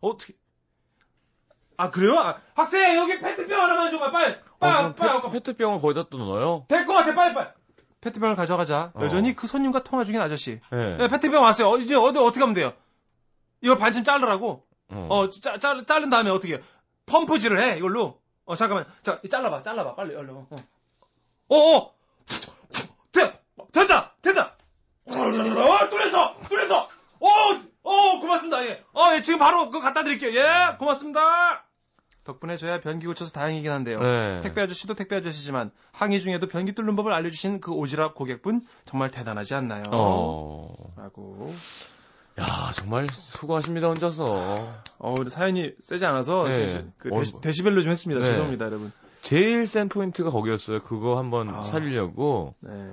어떻게. 0.00 0.34
아, 1.76 1.90
그래요? 1.90 2.18
아, 2.18 2.38
학생, 2.54 2.96
여기 2.96 3.18
페트병 3.18 3.58
하나만 3.60 3.90
줘봐, 3.90 4.10
빨리. 4.10 4.36
빨리, 4.58 4.84
어, 4.86 4.94
빨리. 4.94 5.20
페트, 5.22 5.30
페트병을 5.32 5.80
거기다 5.80 6.04
또 6.10 6.18
넣어요? 6.18 6.64
될 6.68 6.86
것 6.86 6.92
같아, 6.94 7.14
빨리, 7.14 7.32
빨리. 7.34 7.48
페트병을 8.02 8.36
가져가자. 8.36 8.92
어. 8.94 9.00
여전히 9.02 9.34
그 9.34 9.46
손님과 9.46 9.82
통화 9.84 10.04
중인 10.04 10.20
아저씨. 10.20 10.60
예. 10.72 10.96
네, 10.98 11.08
페트병 11.08 11.42
왔어요. 11.42 11.68
어, 11.70 11.78
이제 11.78 11.94
어디 11.94 12.18
어떻게 12.18 12.40
하면 12.40 12.54
돼요? 12.54 12.72
이거 13.62 13.76
반쯤 13.76 14.04
자르라고. 14.04 14.66
어. 14.90 15.06
어, 15.10 15.28
짜, 15.30 15.58
짜, 15.58 15.84
자른 15.86 16.10
다음에 16.10 16.30
어떻게 16.30 16.60
펌프질을 17.06 17.62
해 17.62 17.76
이걸로. 17.78 18.20
어 18.46 18.56
잠깐만, 18.56 18.84
자 19.02 19.20
잘라봐, 19.30 19.62
잘라봐, 19.62 19.94
빨리 19.94 20.14
얼른. 20.16 20.34
어, 20.34 20.48
어, 21.48 21.56
어, 21.78 21.94
돼, 23.12 23.40
된다, 23.72 24.12
된다. 24.22 24.56
어, 25.06 25.14
뚫렸어, 25.88 26.36
뚫렸어. 26.48 26.88
어, 27.20 27.28
어, 27.82 28.20
고맙습니다. 28.20 28.64
예, 28.66 28.82
어, 28.92 29.14
예, 29.16 29.22
지금 29.22 29.38
바로 29.38 29.66
그거 29.66 29.80
갖다 29.80 30.04
드릴게요. 30.04 30.30
예, 30.38 30.76
고맙습니다. 30.78 31.64
덕분에 32.24 32.56
저야 32.58 32.80
변기 32.80 33.06
고쳐서 33.06 33.32
다행이긴 33.32 33.70
한데요. 33.70 33.98
네. 34.00 34.40
택배 34.40 34.60
아저씨도 34.60 34.94
택배 34.94 35.16
아저씨지만 35.16 35.70
항의 35.92 36.20
중에도 36.20 36.46
변기 36.48 36.72
뚫는 36.74 36.94
법을 36.94 37.12
알려주신 37.14 37.60
그 37.60 37.72
오지랖 37.72 38.14
고객분 38.14 38.60
정말 38.84 39.10
대단하지 39.10 39.54
않나요? 39.54 39.84
어. 39.90 40.74
라고. 40.96 41.52
야, 42.38 42.70
정말 42.74 43.06
수고하십니다, 43.10 43.88
혼자서. 43.88 44.54
어, 44.98 45.14
우리 45.18 45.30
사연이 45.30 45.72
세지 45.80 46.04
않아서 46.06 46.44
네. 46.44 46.68
제- 46.68 46.86
그 46.98 47.08
어, 47.12 47.18
데시, 47.18 47.40
데시 47.40 47.62
벨로 47.62 47.80
좀 47.82 47.90
했습니다. 47.90 48.20
네. 48.22 48.30
죄송합니다, 48.30 48.66
여러분. 48.66 48.92
제일 49.22 49.66
센 49.66 49.88
포인트가 49.88 50.30
거기였어요. 50.30 50.82
그거 50.82 51.18
한번 51.18 51.52
아. 51.54 51.62
살리려고, 51.62 52.54
네. 52.60 52.90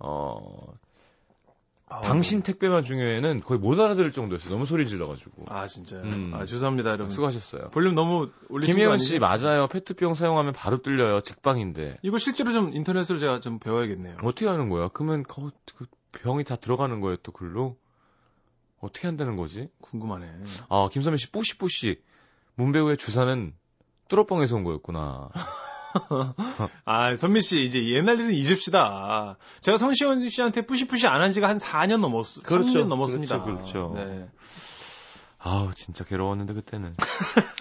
어, 0.00 0.38
아우. 1.88 2.02
당신 2.02 2.42
택배만 2.42 2.82
중요해는 2.82 3.40
거의 3.40 3.60
못 3.60 3.78
알아들을 3.78 4.10
정도였어요. 4.10 4.52
너무 4.52 4.66
소리 4.66 4.88
질러가지고. 4.88 5.44
아 5.48 5.66
진짜. 5.66 5.96
음. 5.96 6.32
아 6.34 6.44
죄송합니다, 6.44 6.90
여러분. 6.90 7.10
수고하셨어요. 7.10 7.70
볼륨 7.70 7.94
너무 7.94 8.28
올리신 8.48 8.74
거 8.74 8.76
김혜원 8.76 8.98
씨? 8.98 9.20
맞아요. 9.20 9.68
페트병 9.68 10.14
사용하면 10.14 10.52
바로 10.52 10.82
뚫려요. 10.82 11.20
직방인데. 11.20 11.98
이거 12.02 12.18
실제로 12.18 12.52
좀 12.52 12.74
인터넷으로 12.74 13.18
제가 13.18 13.38
좀 13.38 13.60
배워야겠네요. 13.60 14.16
어떻게 14.24 14.48
하는 14.48 14.68
거야? 14.68 14.88
그러면 14.92 15.22
거, 15.22 15.52
그 15.76 15.86
병이 16.12 16.42
다 16.44 16.56
들어가는 16.56 17.00
거예요, 17.00 17.16
또 17.22 17.30
글로? 17.30 17.76
어떻게 18.80 19.06
한다는 19.06 19.36
거지? 19.36 19.68
궁금하네. 19.80 20.28
아, 20.68 20.88
김선민 20.90 21.18
씨, 21.18 21.30
뿌시뿌시. 21.30 22.00
문배우의 22.56 22.96
주사는 22.96 23.54
뚜러뻥에서 24.08 24.56
온 24.56 24.64
거였구나. 24.64 25.28
아 26.84 27.16
선미 27.16 27.40
씨 27.40 27.64
이제 27.64 27.84
옛날 27.90 28.18
일은 28.18 28.32
잊읍시다. 28.32 29.36
제가 29.60 29.78
성시원 29.78 30.28
씨한테 30.28 30.62
푸시푸시 30.62 31.06
안 31.06 31.20
한 31.20 31.32
지가 31.32 31.48
한 31.48 31.56
4년 31.58 31.98
넘었, 32.00 32.42
그렇죠. 32.46 32.68
3년 32.68 32.86
넘었습니다. 32.88 33.42
그렇죠, 33.42 33.92
그렇죠. 33.92 33.92
네. 33.96 34.28
아우, 35.38 35.72
진짜 35.74 36.04
괴로웠는데, 36.04 36.54
그때는. 36.54 36.94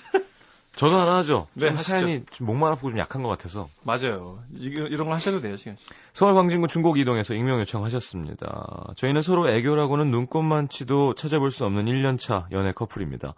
저도 0.75 0.97
하나 0.97 1.17
하죠. 1.17 1.47
네, 1.53 1.67
좀 1.67 1.77
하시죠. 1.77 2.25
좀 2.31 2.47
목만 2.47 2.71
아프고 2.73 2.89
좀 2.89 2.99
약한 2.99 3.23
것 3.23 3.29
같아서. 3.29 3.69
맞아요. 3.83 4.39
이, 4.57 4.65
이런 4.65 5.07
거 5.07 5.13
하셔도 5.13 5.39
돼요, 5.39 5.55
씨. 5.55 5.71
서울 6.11 6.33
광진구 6.33 6.67
중곡 6.67 6.97
이동에서 6.99 7.33
익명 7.33 7.61
요청하셨습니다. 7.61 8.87
저희는 8.97 9.21
서로 9.21 9.49
애교라고는 9.49 10.11
눈꼽만치도 10.11 11.15
찾아볼 11.15 11.51
수 11.51 11.63
없는 11.65 11.85
1년차 11.85 12.51
연애 12.51 12.73
커플입니다. 12.73 13.35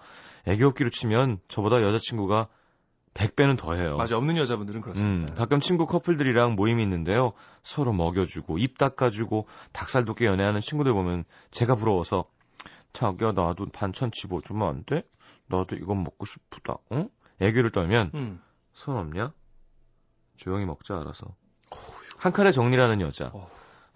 애교 0.47 0.65
없기로 0.67 0.89
치면 0.89 1.37
저보다 1.47 1.83
여자친구가 1.83 2.47
100배는 3.17 3.57
더 3.57 3.73
해요. 3.75 3.97
맞아 3.97 4.15
없는 4.15 4.37
여자분들은 4.37 4.79
음, 4.79 4.81
그렇습니다. 4.81 5.33
가끔 5.35 5.59
친구 5.59 5.87
커플들이랑 5.87 6.55
모임이 6.55 6.83
있는데요. 6.83 7.33
서로 7.63 7.91
먹여주고 7.91 8.59
입 8.59 8.77
닦아주고 8.77 9.47
닭살 9.73 10.05
돋게 10.05 10.25
연애하는 10.25 10.61
친구들 10.61 10.93
보면 10.93 11.25
제가 11.51 11.75
부러워서 11.75 12.25
자기야 12.93 13.31
나도 13.31 13.67
반찬 13.73 14.11
집어주면 14.11 14.67
안 14.67 14.83
돼? 14.85 15.03
나도 15.47 15.75
이건 15.75 16.03
먹고 16.03 16.25
싶다. 16.25 16.77
응? 16.91 17.09
애교를 17.39 17.71
떨면 17.71 18.11
음. 18.13 18.41
손 18.73 18.97
없냐? 18.97 19.33
조용히 20.37 20.65
먹자 20.65 20.99
알아서. 20.99 21.35
한 22.17 22.31
칸에 22.31 22.51
정리라는 22.51 23.01
여자. 23.01 23.31
어휴. 23.33 23.47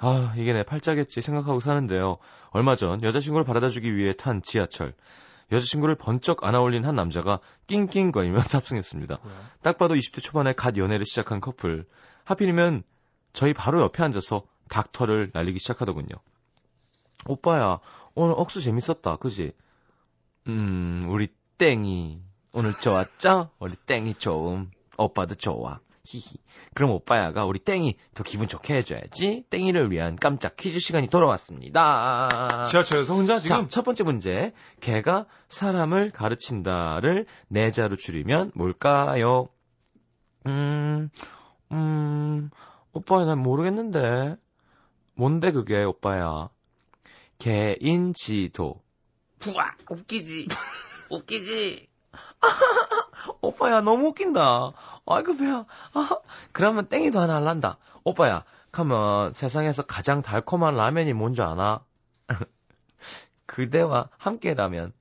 아 0.03 0.33
이게 0.35 0.51
내 0.51 0.63
팔자겠지 0.63 1.21
생각하고 1.21 1.59
사는데요. 1.59 2.17
얼마 2.49 2.73
전 2.75 3.01
여자친구를 3.03 3.45
바라다 3.45 3.69
주기 3.69 3.95
위해 3.95 4.13
탄 4.13 4.41
지하철. 4.41 4.95
여자친구를 5.51 5.95
번쩍 5.95 6.43
안아올린 6.43 6.85
한 6.85 6.95
남자가 6.95 7.39
낑낑거리며 7.67 8.41
탑승했습니다. 8.49 9.19
뭐야? 9.21 9.49
딱 9.61 9.77
봐도 9.77 9.95
20대 9.95 10.21
초반에 10.21 10.53
갓 10.53 10.77
연애를 10.77 11.05
시작한 11.05 11.41
커플. 11.41 11.87
하필이면 12.23 12.83
저희 13.33 13.53
바로 13.53 13.81
옆에 13.81 14.03
앉아서 14.03 14.43
닥터를 14.69 15.31
날리기 15.33 15.59
시작하더군요. 15.59 16.15
오빠야, 17.27 17.79
오늘 18.15 18.33
억수 18.37 18.61
재밌었다, 18.61 19.17
그지? 19.17 19.51
음, 20.47 21.01
우리 21.07 21.27
땡이. 21.57 22.21
오늘 22.53 22.73
좋았죠? 22.73 23.49
우리 23.59 23.75
땡이 23.75 24.15
좋음. 24.15 24.71
오빠도 24.97 25.35
좋아. 25.35 25.79
히히. 26.05 26.37
그럼 26.73 26.91
오빠야가 26.91 27.45
우리 27.45 27.59
땡이 27.59 27.95
더 28.13 28.23
기분 28.23 28.47
좋게 28.47 28.75
해줘야지. 28.75 29.45
땡이를 29.49 29.91
위한 29.91 30.15
깜짝 30.15 30.55
퀴즈 30.55 30.79
시간이 30.79 31.07
돌아왔습니다. 31.07 32.27
지하철에서 32.69 33.13
혼자 33.13 33.39
지금 33.39 33.63
자, 33.63 33.67
첫 33.69 33.83
번째 33.83 34.03
문제. 34.03 34.53
개가 34.79 35.25
사람을 35.49 36.11
가르친다를 36.11 37.25
네 37.47 37.71
자로 37.71 37.95
줄이면 37.95 38.51
뭘까요? 38.55 39.49
음, 40.47 41.09
음, 41.71 42.49
오빠야, 42.93 43.25
난 43.25 43.39
모르겠는데. 43.39 44.35
뭔데, 45.13 45.51
그게, 45.51 45.83
오빠야? 45.83 46.49
개인 47.37 48.13
지도. 48.13 48.81
부아, 49.39 49.75
웃기지. 49.89 50.47
웃기지. 51.09 51.87
오빠야, 53.41 53.81
너무 53.81 54.07
웃긴다. 54.07 54.73
아이고, 55.15 55.37
배야. 55.37 55.65
아, 55.93 56.09
그러면 56.51 56.87
땡이도 56.87 57.19
하나 57.19 57.35
할란다. 57.35 57.77
오빠야, 58.03 58.43
가면 58.71 59.33
세상에서 59.33 59.83
가장 59.83 60.21
달콤한 60.21 60.75
라면이 60.75 61.13
뭔지 61.13 61.41
아나? 61.41 61.83
그대와 63.45 64.09
함께라면 64.17 64.93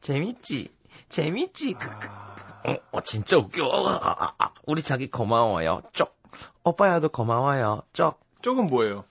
재밌지 0.00 0.72
재밌지 1.08 1.76
아, 1.80 2.70
어, 2.70 2.76
어, 2.92 3.00
진짜 3.02 3.36
웃겨 3.36 3.64
아, 3.66 3.98
아, 4.00 4.32
아, 4.38 4.52
우리 4.66 4.80
자기 4.82 5.10
고마워요 5.10 5.82
쪽 5.92 6.16
오빠야도 6.62 7.08
고마워요 7.08 7.82
쪽 7.92 8.20
조금 8.42 8.68
뭐예요? 8.68 9.04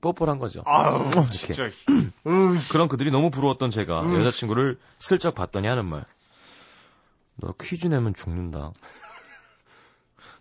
뽀뽀를 0.00 0.30
한 0.30 0.38
거죠 0.38 0.62
아우 0.64 1.10
이렇게. 1.10 1.54
진짜. 1.54 1.64
음. 2.26 2.56
그런 2.70 2.86
그들이 2.86 3.10
너무 3.10 3.30
부러웠던 3.30 3.70
제가 3.72 4.02
음. 4.02 4.14
여자친구를 4.14 4.78
슬쩍 4.98 5.34
봤더니 5.34 5.66
하는 5.66 5.86
말 5.86 6.04
너 7.42 7.54
퀴즈 7.60 7.86
내면 7.86 8.14
죽는다 8.14 8.70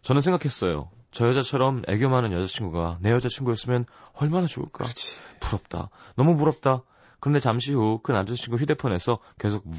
저는 0.01 0.21
생각했어요 0.21 0.89
저 1.11 1.27
여자처럼 1.27 1.83
애교 1.87 2.09
많은 2.09 2.31
여자친구가 2.31 2.99
내 3.01 3.11
여자친구였으면 3.11 3.85
얼마나 4.13 4.45
좋을까 4.47 4.83
그렇지. 4.85 5.15
부럽다. 5.39 5.89
너무 6.15 6.35
부럽다. 6.37 6.83
그런데 7.19 7.39
잠시 7.39 7.73
후 7.73 7.99
그 8.03 8.11
남자친구 8.11 8.57
휴대폰에서 8.57 9.17
계속 9.39 9.65
우, 9.65 9.71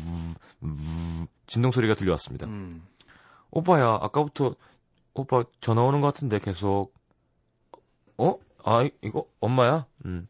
우, 0.62 1.26
진동 1.46 1.70
소리가 1.70 1.94
들려왔습니다. 1.94 2.46
음. 2.48 2.82
오빠야, 3.52 3.86
아까부터 4.00 4.56
오빠 5.14 5.44
전화 5.60 5.82
오는 5.82 6.00
것 6.00 6.12
같은데 6.12 6.38
계속 6.40 6.92
어? 8.18 8.34
아 8.64 8.82
이- 8.82 8.90
이거 9.02 9.24
엄마야? 9.40 9.86
음. 10.04 10.26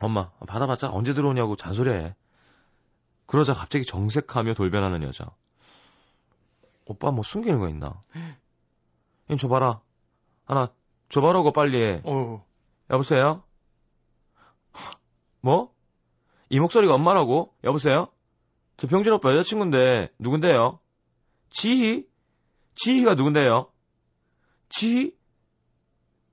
엄마 0.00 0.30
받아봤자 0.46 0.88
언제 0.90 1.12
들어오냐고 1.14 1.56
잔소리해. 1.56 2.14
그러자 3.26 3.52
갑자기 3.54 3.84
정색하며 3.84 4.54
돌변하는 4.54 5.02
여자. 5.02 5.26
오빠 6.86 7.10
뭐 7.12 7.22
숨기는 7.22 7.58
거 7.60 7.68
있나? 7.68 8.00
이 9.32 9.36
줘봐라. 9.36 9.80
하나 10.44 10.68
줘봐라고 11.08 11.52
빨리 11.52 11.82
해. 11.82 12.02
어. 12.04 12.44
여보세요? 12.90 13.42
뭐? 15.40 15.72
이 16.48 16.60
목소리가 16.60 16.94
엄마라고? 16.94 17.52
여보세요? 17.64 18.08
저 18.76 18.86
병진 18.86 19.12
오빠 19.12 19.30
여자친구인데 19.32 20.10
누군데요? 20.18 20.78
지희? 21.50 22.06
지희가 22.74 23.14
누군데요? 23.14 23.68
지희? 24.68 25.14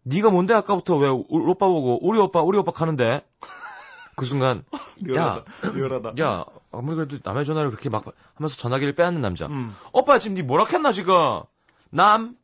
네가 0.03 0.29
뭔데 0.31 0.53
아까부터 0.53 0.95
왜 0.97 1.09
우- 1.09 1.25
오빠 1.29 1.67
보고 1.67 1.99
우리 2.07 2.19
오빠 2.19 2.41
우리 2.41 2.57
오빠 2.57 2.71
가는데? 2.71 3.25
그 4.15 4.25
순간 4.25 4.63
리얼하다. 4.97 5.71
리얼하다. 5.73 6.13
야 6.21 6.45
아무리 6.71 6.95
그래도 6.95 7.17
남의 7.23 7.45
전화를 7.45 7.69
그렇게 7.69 7.89
막 7.89 8.05
하면서 8.35 8.55
전화기를 8.57 8.95
빼앗는 8.95 9.21
남자 9.21 9.47
음. 9.47 9.75
오빠 9.93 10.17
지금 10.19 10.35
네 10.35 10.43
뭐라 10.43 10.65
했나 10.71 10.91
지금 10.91 11.41
남 11.89 12.35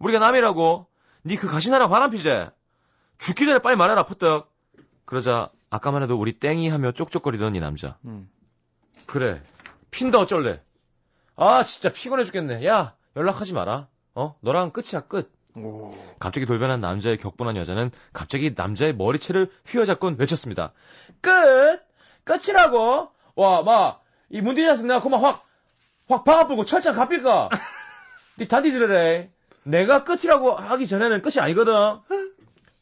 우리가 0.00 0.18
남이라고 0.18 0.86
네그 1.22 1.46
가시나라 1.46 1.88
바람피제 1.88 2.50
죽기 3.18 3.46
전에 3.46 3.60
빨리 3.60 3.76
말해라 3.76 4.04
퍼뜩 4.06 4.46
그러자 5.04 5.50
아까만 5.70 6.02
해도 6.02 6.16
우리 6.18 6.32
땡이 6.32 6.68
하며 6.68 6.92
쪽쪽거리던 6.92 7.54
이 7.54 7.60
남자 7.60 7.96
음. 8.04 8.28
그래 9.06 9.42
핀다 9.90 10.18
어쩔래 10.18 10.62
아 11.36 11.62
진짜 11.64 11.90
피곤해 11.90 12.24
죽겠네 12.24 12.66
야 12.66 12.96
연락하지 13.16 13.54
마라 13.54 13.88
어 14.14 14.36
너랑 14.40 14.72
끝이야 14.72 15.02
끝 15.02 15.32
오. 15.56 15.94
갑자기 16.18 16.46
돌변한 16.46 16.80
남자의 16.80 17.16
격분한 17.18 17.56
여자는 17.56 17.90
갑자기 18.12 18.54
남자의 18.56 18.94
머리채를 18.94 19.50
휘어잡곤 19.66 20.16
외쳤습니다. 20.18 20.72
끝! 21.20 21.82
끝이라고? 22.24 23.10
와, 23.34 23.62
마, 23.62 23.98
이 24.28 24.40
문디 24.40 24.64
자식 24.64 24.86
내가 24.86 25.02
그만 25.02 25.20
확, 25.20 25.44
확 26.08 26.24
박아불고 26.24 26.66
철장 26.66 26.94
갑힐까? 26.94 27.48
니 28.38 28.46
단디 28.46 28.70
들으래. 28.70 29.32
내가 29.64 30.04
끝이라고 30.04 30.54
하기 30.56 30.86
전에는 30.86 31.22
끝이 31.22 31.34
아니거든. 31.38 31.98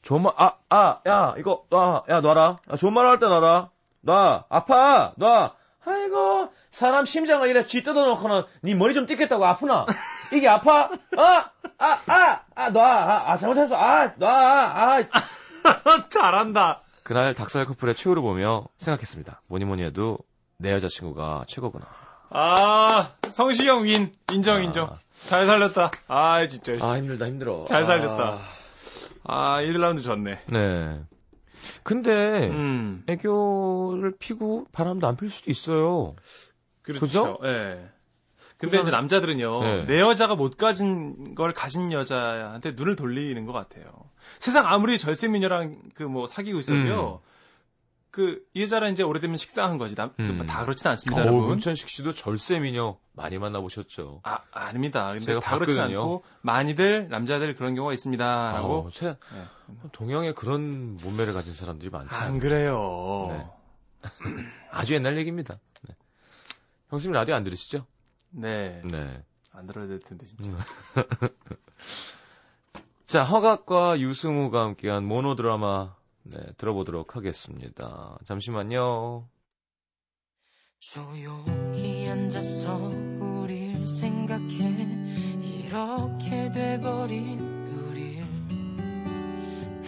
좋은 0.03 0.23
말, 0.23 0.33
아, 0.37 0.53
아, 0.71 1.01
야, 1.09 1.35
이거, 1.39 1.65
놔, 1.71 2.05
야, 2.09 2.21
놔라. 2.21 2.57
야, 2.73 2.77
좋은 2.77 2.93
말 2.95 3.07
할 3.07 3.19
때 3.19 3.27
놔라. 3.27 3.71
놔, 4.03 4.45
아파, 4.49 5.13
놔. 5.17 5.55
아이고 5.85 6.53
사람 6.71 7.07
심장을 7.07 7.49
이래 7.49 7.67
쥐 7.67 7.83
뜯어놓고는 7.83 8.43
네 8.61 8.75
머리 8.75 8.93
좀 8.93 9.07
뜯겠다고 9.07 9.47
아프나? 9.47 9.87
이게 10.35 10.47
아파? 10.47 10.85
어? 10.85 11.23
아, 11.79 12.01
아, 12.07 12.41
아, 12.55 12.71
놔. 12.71 12.83
아, 12.85 13.33
아 13.33 13.37
잘못했어. 13.39 13.77
아, 13.77 14.13
놔. 14.19 14.29
아. 14.29 15.03
잘한다. 16.11 16.83
그날 17.05 17.33
닭살 17.35 17.65
커플의 17.65 17.95
최후를 17.95 18.23
보며 18.23 18.67
생각했습니다. 18.77 19.41
뭐니 19.47 19.65
뭐니 19.65 19.83
해도 19.85 20.19
내 20.59 20.73
여자친구가 20.73 21.45
최고구나. 21.49 21.87
아, 22.31 23.13
성시경 23.31 23.85
윈. 23.85 24.13
인정, 24.33 24.57
아. 24.57 24.61
인정. 24.61 24.99
잘 25.27 25.47
살렸다. 25.47 25.91
아, 26.09 26.47
진짜. 26.49 26.75
아, 26.81 26.97
힘들다, 26.97 27.27
힘들어. 27.27 27.65
잘 27.67 27.85
살렸다. 27.85 28.41
아, 29.25 29.61
1라운드 29.63 30.03
졌네. 30.03 30.39
네. 30.47 31.01
근데, 31.83 32.49
음. 32.49 33.03
애교를 33.09 34.15
피고 34.19 34.67
바람도 34.73 35.07
안 35.07 35.17
필 35.17 35.31
수도 35.31 35.51
있어요. 35.51 36.13
그렇죠. 36.83 37.39
예. 37.45 37.89
근데 38.57 38.81
이제 38.81 38.91
남자들은요, 38.91 39.63
네. 39.63 39.85
내 39.87 40.01
여자가 40.01 40.35
못 40.35 40.57
가진 40.57 41.35
걸 41.37 41.53
가진 41.53 41.93
여자한테 41.93 42.73
눈을 42.73 42.97
돌리는 42.97 43.45
것 43.47 43.53
같아요. 43.53 43.85
세상 44.41 44.67
아무리 44.67 44.99
절세미녀랑 44.99 45.79
그 45.95 46.03
뭐 46.05 46.27
사귀고 46.27 46.59
있어도요, 46.59 47.21
그, 48.11 48.43
이 48.55 48.63
여자랑 48.63 48.93
이제 48.93 49.03
오래되면 49.03 49.37
식상한 49.37 49.77
거지. 49.79 49.95
남, 49.95 50.13
음. 50.19 50.47
다 50.47 50.63
그렇진 50.63 50.89
않습니다, 50.89 51.23
어, 51.23 51.27
여러분. 51.27 51.47
문천식 51.49 51.89
씨도 51.89 52.13
절세 52.13 52.59
미녀 52.59 52.99
많이 53.13 53.39
만나보셨죠. 53.39 54.21
아, 54.25 54.39
아닙니다. 54.51 55.09
근데 55.09 55.25
제가 55.25 55.41
다 55.41 55.59
그렇진. 55.59 55.81
않고, 55.81 56.25
많이들, 56.41 57.09
남자들 57.11 57.55
그런 57.55 57.75
경우가 57.75 57.93
있습니다. 57.93 58.53
라고. 58.53 58.87
어, 58.87 58.91
세- 58.91 59.09
네. 59.33 59.45
동양에 59.93 60.33
그런 60.33 60.97
몸매를 60.97 61.33
가진 61.35 61.53
사람들이 61.53 61.91
많지 61.91 62.15
안. 62.15 62.39
그래요. 62.39 63.27
네. 63.31 63.47
아주 64.71 64.95
옛날 64.95 65.17
얘기입니다. 65.19 65.59
네. 65.87 65.95
형수님 66.89 67.13
라디오 67.13 67.35
안 67.35 67.45
들으시죠? 67.45 67.85
네. 68.31 68.81
네. 68.85 69.23
안 69.53 69.67
들어야 69.67 69.87
될 69.87 69.99
텐데, 69.99 70.25
진짜. 70.25 70.51
음. 70.51 70.59
자, 73.05 73.23
허각과 73.23 74.01
유승우가 74.01 74.61
함께한 74.63 75.05
모노드라마 75.05 75.95
네, 76.31 76.39
들어보도록 76.59 77.17
하겠습니다. 77.17 78.19
잠시만요. 78.25 79.27
조용히 80.79 82.07
앉아서 82.07 82.77
우릴 82.77 83.87
생각해. 83.87 85.07
이렇게 85.43 86.51
돼버린 86.51 87.41
우릴. 87.41 88.27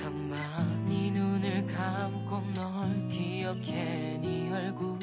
가만히 0.03 1.11
눈을 1.11 1.66
감고 1.66 2.40
널 2.55 3.09
기억해. 3.09 4.18
네 4.22 4.50
얼굴 4.50 4.98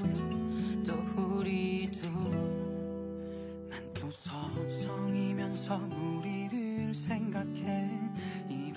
또 0.88 0.94
우리 1.22 1.92
둘난 1.92 3.94
또 3.94 4.10
서성이면서 4.10 5.78
우리를 5.78 6.96
생각해 6.96 7.92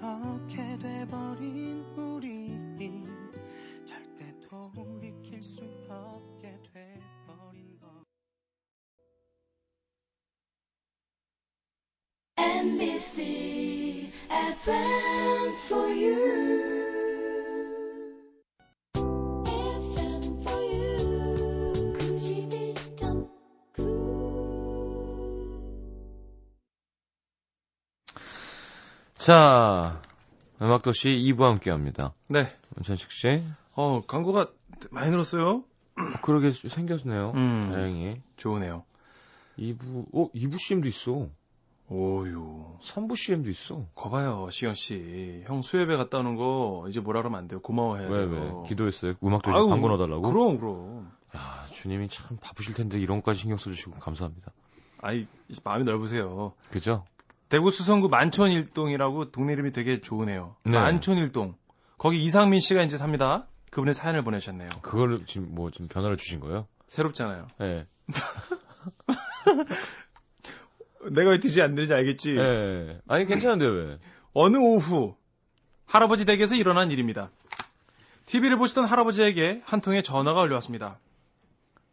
이렇게 0.01 0.79
돼버린 0.79 1.85
우리 1.95 2.51
절대 3.85 4.35
돌이킬 4.49 5.43
수 5.43 5.63
없게 5.91 6.59
돼버린 6.73 7.79
것 7.79 7.87
NBC 12.39 14.11
FM 14.31 15.53
for 15.67 15.87
you. 15.89 16.80
자, 29.21 30.01
음악도시 30.63 31.11
2부 31.11 31.43
함께 31.43 31.71
합니다. 31.71 32.15
네. 32.31 32.57
문천식 32.75 33.13
씨. 33.13 33.43
어, 33.77 34.01
광고가 34.07 34.47
많이 34.91 35.11
늘었어요? 35.11 35.57
어, 35.57 36.21
그러게 36.23 36.53
생겼네요. 36.53 37.33
음. 37.35 37.71
다행히. 37.71 38.23
좋으네요. 38.39 38.83
2부, 39.59 40.07
어, 40.15 40.31
2부 40.35 40.59
CM도 40.59 40.89
있어. 40.89 41.29
오유. 41.91 42.79
3부 42.83 43.15
CM도 43.15 43.51
있어. 43.51 43.85
거봐요, 43.95 44.49
시경 44.51 44.73
씨. 44.73 45.45
형 45.47 45.61
수협에 45.61 45.99
갔다 45.99 46.17
오는 46.17 46.37
거 46.37 46.87
이제 46.89 47.01
뭐라 47.01 47.21
그러면 47.21 47.41
안 47.41 47.47
돼요. 47.47 47.61
고마워해야 47.61 48.09
왜, 48.09 48.27
돼요. 48.27 48.63
왜? 48.63 48.69
기도했어요? 48.71 49.17
음악도시 49.23 49.55
아유, 49.55 49.67
광고 49.67 49.89
넣어달라고? 49.89 50.23
그럼, 50.23 50.59
그럼. 50.59 51.13
야, 51.37 51.67
주님이 51.71 52.09
참 52.09 52.39
바쁘실 52.41 52.73
텐데 52.73 52.99
이런 52.99 53.19
것까지 53.19 53.41
신경 53.41 53.59
써주시고 53.59 53.99
감사합니다. 53.99 54.51
아이, 55.03 55.27
마음이 55.63 55.85
넓으세요. 55.85 56.55
그죠? 56.71 57.05
대구 57.51 57.71
수성구 57.73 58.09
만촌일동이라고 58.09 59.33
동네 59.33 59.53
이름이 59.53 59.73
되게 59.73 60.01
좋으네요. 60.01 60.57
네. 60.65 60.71
만촌일동. 60.71 61.57
거기 61.99 62.23
이상민 62.25 62.61
씨가 62.61 62.83
이제 62.83 62.97
삽니다. 62.97 63.47
그분의 63.71 63.93
사연을 63.93 64.23
보내셨네요. 64.23 64.69
그거를 64.83 65.19
지금 65.27 65.49
뭐, 65.55 65.71
좀 65.71 65.89
변화를 65.89 66.17
주신 66.17 66.41
거예요? 66.41 66.67
새롭잖아요. 66.87 67.49
예. 67.61 67.87
내가 71.11 71.31
왜 71.31 71.39
드지 71.41 71.61
안 71.61 71.75
되는지 71.75 71.93
알겠지? 71.93 72.37
예. 72.37 73.01
아니, 73.09 73.27
괜찮은데 73.27 73.67
왜? 73.67 73.99
어느 74.33 74.57
오후 74.57 75.17
할아버지 75.87 76.25
댁에서 76.25 76.55
일어난 76.55 76.93
일입니다. 76.93 77.31
TV를 78.27 78.59
보시던 78.59 78.85
할아버지에게 78.85 79.61
한 79.65 79.81
통의 79.81 80.05
전화가 80.05 80.41
올려왔습니다. 80.41 81.01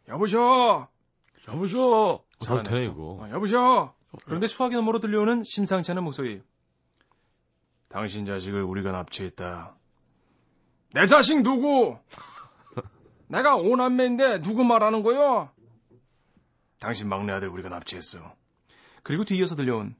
여보셔. 0.08 0.88
여보셔! 1.48 2.22
잘 2.38 2.62
잘하네. 2.62 2.68
되네, 2.68 2.84
이거. 2.92 3.18
어, 3.20 3.28
여보셔. 3.32 3.92
그런데 4.24 4.48
수화기 4.48 4.74
너머로 4.74 5.00
들려오는 5.00 5.42
심상치 5.44 5.90
않은 5.92 6.02
목소리. 6.04 6.42
당신 7.88 8.26
자식을 8.26 8.62
우리가 8.62 8.92
납치했다. 8.92 9.74
내 10.94 11.06
자식 11.06 11.42
누구? 11.42 11.98
내가 13.28 13.56
오남매인데 13.56 14.40
누구 14.40 14.64
말하는 14.64 15.02
거요? 15.02 15.50
당신 16.80 17.08
막내 17.08 17.32
아들 17.32 17.48
우리가 17.48 17.68
납치했어. 17.68 18.34
그리고 19.02 19.24
뒤이어서 19.24 19.56
들려온 19.56 19.94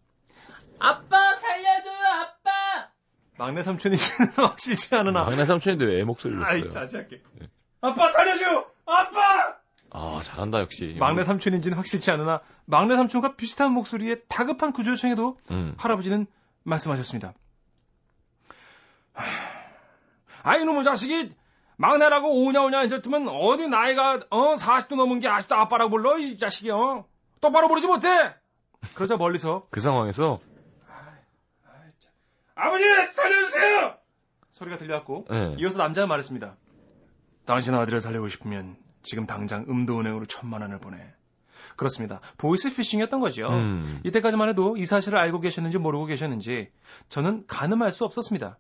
아빠 0.79 1.35
살려줘요 1.35 2.07
아빠. 2.07 2.91
막내 3.37 3.63
삼촌이지는 3.63 4.33
확실치 4.37 4.95
않으나. 4.95 5.25
막내 5.25 5.45
삼촌인데 5.45 5.85
왜애 5.85 6.05
목소리를 6.05 6.43
아이 6.45 6.63
냈어요? 6.63 6.87
할게. 7.03 7.23
아빠 7.81 8.09
살려줘 8.11 8.71
아빠. 8.87 9.21
아, 9.99 10.21
잘한다, 10.23 10.61
역시. 10.61 10.97
막내 10.99 11.25
삼촌인지는 11.25 11.77
확실치 11.77 12.11
않으나 12.13 12.41
막내 12.67 12.95
삼촌과 12.97 13.35
비슷한 13.37 13.73
목소리에 13.73 14.21
다급한 14.29 14.73
구조 14.73 14.93
요청에도 14.93 15.37
음. 15.51 15.75
할아버지는 15.77 16.27
말씀하셨습니다. 16.63 17.35
아 20.45 20.57
이 20.57 20.65
놈의 20.65 20.85
자식이 20.85 21.35
막내라고 21.77 22.47
오냐오냐 22.47 22.81
해줬으면 22.81 23.29
어디 23.29 23.69
나이가 23.69 24.21
어 24.31 24.55
40도 24.55 24.97
넘은 24.97 25.21
게 25.21 25.29
아직도 25.29 25.55
아빠라고 25.55 25.91
불러 25.91 26.19
이 26.19 26.39
자식이 26.39 26.71
어 26.71 27.05
똑바로 27.41 27.69
부르지 27.69 27.87
못해 27.87 28.09
그러자 28.95 29.17
멀리서 29.17 29.67
그 29.71 29.81
상황에서, 29.81 30.39
아버지 32.55 32.85
살려주세요 32.85 33.97
소리가 34.51 34.79
들려왔고 34.79 35.27
예. 35.33 35.55
이어서 35.59 35.79
남자가 35.79 36.07
말했습니다 36.07 36.57
당신 37.45 37.75
아들을 37.75 38.01
살리고 38.01 38.29
싶으면 38.29 38.77
지금 39.09 39.25
당장 39.25 39.65
음도은행으로 39.69 40.27
천만 40.27 40.61
원을 40.61 40.79
보내. 40.81 40.99
그렇습니다. 41.77 42.21
보이스 42.37 42.75
피싱이었던 42.75 43.21
거죠. 43.21 43.49
음. 43.49 44.01
이때까지만 44.05 44.51
해도 44.51 44.77
이 44.77 44.85
사실을 44.85 45.19
알고 45.19 45.41
계셨는지 45.41 45.79
모르고 45.79 46.05
계셨는지 46.05 46.71
저는 47.09 47.47
가늠할 47.47 47.91
수 47.91 48.05
없었습니다. 48.05 48.59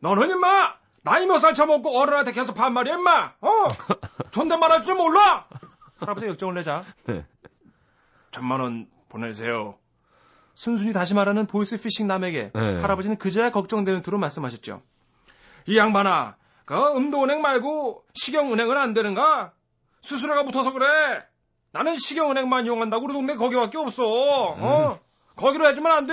너는 0.00 0.28
임마 0.30 0.74
나이 1.02 1.26
몇 1.26 1.38
살 1.38 1.54
처먹고 1.54 1.96
어른한테 2.00 2.32
계속 2.32 2.54
반말이야 2.54 2.94
임마. 2.96 3.32
어? 3.40 3.50
존댓말 4.32 4.72
할 4.72 4.82
줄 4.82 4.96
몰라. 4.96 5.46
할아버지 6.00 6.26
역정을 6.26 6.54
내자. 6.54 6.82
네. 7.06 7.24
천만 8.32 8.60
원 8.60 8.88
보내세요. 9.08 9.76
순순히 10.54 10.92
다시 10.92 11.14
말하는 11.14 11.46
보이스 11.46 11.80
피싱 11.80 12.08
남에게 12.08 12.50
네. 12.52 12.80
할아버지는 12.80 13.16
그제야 13.18 13.50
걱정되는 13.52 14.02
투로 14.02 14.18
말씀하셨죠 14.18 14.82
이 15.66 15.78
양반아 15.78 16.34
그 16.68 16.74
음도은행 16.74 17.40
말고 17.40 18.04
식영은행은 18.12 18.76
안 18.76 18.92
되는가 18.92 19.52
수수료가 20.02 20.42
붙어서 20.42 20.72
그래 20.74 21.24
나는 21.72 21.96
식영은행만 21.96 22.66
이용한다고 22.66 23.06
우리 23.06 23.14
동네 23.14 23.36
거기밖에 23.36 23.78
없어 23.78 24.04
어 24.06 25.00
거기로 25.36 25.66
해주면 25.66 25.90
안 25.90 26.06
돼 26.06 26.12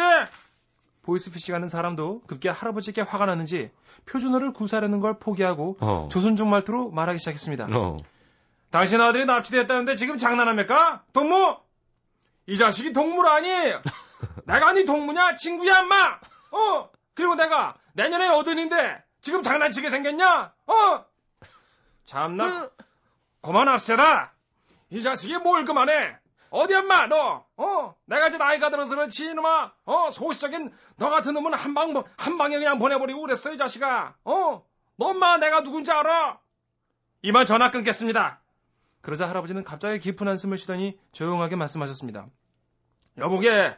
보이스피싱하는 1.01 1.67
사람도 1.67 2.21
급기야 2.27 2.53
할아버지께 2.53 3.01
화가 3.01 3.25
났는지 3.25 3.69
표준어를 4.05 4.53
구사하려는 4.53 5.01
걸 5.01 5.19
포기하고 5.19 5.75
어. 5.81 6.07
조선족 6.09 6.47
말투로 6.47 6.89
말하기 6.89 7.19
시작했습니다. 7.19 7.67
어. 7.73 7.97
당신 8.71 9.01
아들이 9.01 9.25
납치됐다는데 9.25 9.97
지금 9.97 10.17
장난합니까? 10.17 11.03
동무? 11.11 11.57
이 12.47 12.57
자식이 12.57 12.93
동물 12.93 13.27
아니에요. 13.27 13.81
내가 14.47 14.71
네 14.73 14.85
동무냐? 14.85 15.35
친구야, 15.35 15.81
인마! 15.81 16.19
어? 16.51 16.89
그리고 17.13 17.35
내가 17.35 17.75
내년에 17.93 18.27
어른인데 18.29 19.04
지금 19.25 19.41
장난치게 19.41 19.89
생겼냐? 19.89 20.53
어? 20.67 21.05
참나. 22.05 22.69
그만합시다. 23.41 24.33
이 24.91 25.01
자식이 25.01 25.37
뭘 25.39 25.65
그만해? 25.65 26.15
어디 26.51 26.75
엄마 26.75 27.07
너? 27.07 27.43
어? 27.57 27.95
내가 28.05 28.27
이제 28.27 28.37
나이가 28.37 28.69
들어서 28.69 28.93
그렇지 28.93 29.25
이놈아? 29.31 29.71
어? 29.85 30.09
소시적인 30.11 30.71
너 30.97 31.09
같은 31.09 31.33
놈은 31.33 31.55
한 31.55 31.73
방 31.73 32.03
한 32.17 32.37
방에 32.37 32.55
그냥 32.59 32.77
보내버리고 32.77 33.19
그랬어 33.21 33.51
이 33.51 33.57
자식아. 33.57 34.13
어? 34.25 34.63
너 34.97 35.05
엄마 35.07 35.37
내가 35.37 35.61
누군지 35.63 35.91
알아? 35.91 36.37
이만 37.23 37.47
전화 37.47 37.71
끊겠습니다. 37.71 38.39
그러자 39.01 39.27
할아버지는 39.27 39.63
갑자기 39.63 39.97
깊은 39.97 40.27
한숨을 40.27 40.57
쉬더니 40.57 40.99
조용하게 41.13 41.55
말씀하셨습니다. 41.55 42.27
여보게, 43.17 43.75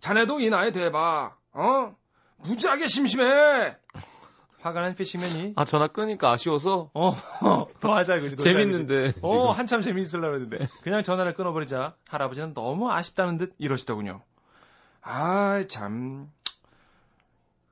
자네도 0.00 0.40
이 0.40 0.50
나이 0.50 0.72
돼봐. 0.72 1.36
어? 1.52 1.96
무지하게 2.38 2.88
심심해. 2.88 3.76
화가 4.60 4.80
난 4.82 4.94
피싱맨이 4.94 5.52
아, 5.56 5.64
전화 5.64 5.86
끊으니까 5.88 6.30
아쉬워서 6.32 6.90
어, 6.94 7.14
더 7.80 7.94
하자 7.96 8.16
이거지. 8.16 8.36
더 8.36 8.42
하자 8.42 8.50
이거지. 8.50 8.86
재밌는데. 8.86 9.14
어, 9.22 9.30
지금. 9.30 9.50
한참 9.50 9.82
재미있으려고 9.82 10.34
했는데. 10.34 10.68
그냥 10.82 11.02
전화를 11.02 11.34
끊어버리자 11.34 11.94
할아버지는 12.08 12.54
너무 12.54 12.90
아쉽다는 12.90 13.38
듯 13.38 13.54
이러시더군요. 13.58 14.22
아, 15.02 15.62
참. 15.68 16.28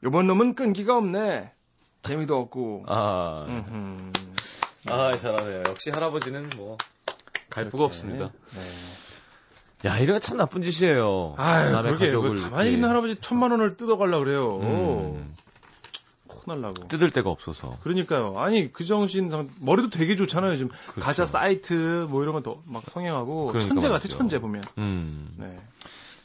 요번 0.04 0.26
놈은 0.26 0.54
끈기가 0.54 0.96
없네. 0.96 1.52
재미도 2.04 2.36
없고. 2.36 2.84
아, 2.86 3.44
음흠. 3.48 4.12
아, 4.90 5.10
잘하네요. 5.10 5.64
역시 5.68 5.90
할아버지는 5.92 6.48
뭐, 6.56 6.76
갈 7.50 7.68
부가 7.68 7.84
없습니다. 7.84 8.30
네. 8.54 9.88
야, 9.88 9.98
이거 9.98 10.18
참 10.20 10.36
나쁜 10.36 10.62
짓이에요. 10.62 11.34
아유, 11.36 11.70
남의 11.72 11.96
그러게. 11.96 12.04
왜 12.06 12.10
가족을 12.12 12.36
가만히 12.36 12.62
이렇게, 12.64 12.70
있는 12.74 12.88
할아버지 12.88 13.16
천만 13.16 13.50
원을 13.50 13.76
뜯어가려고 13.76 14.24
그래요. 14.24 14.58
음, 14.60 15.34
코날라고. 16.46 16.88
뜯을 16.88 17.10
데가 17.10 17.30
없어서. 17.30 17.72
그러니까요. 17.82 18.34
아니, 18.38 18.72
그 18.72 18.84
정신, 18.84 19.28
상- 19.30 19.48
머리도 19.60 19.90
되게 19.90 20.16
좋잖아요. 20.16 20.56
지금 20.56 20.70
그렇죠. 20.70 21.00
가짜 21.00 21.24
사이트, 21.24 22.06
뭐 22.08 22.22
이런 22.22 22.32
건더막 22.40 22.84
성행하고. 22.86 23.46
그러니까 23.48 23.68
천재 23.68 23.88
같아. 23.88 24.08
천재 24.08 24.38
보면. 24.40 24.62
음. 24.78 25.34
네. 25.38 25.58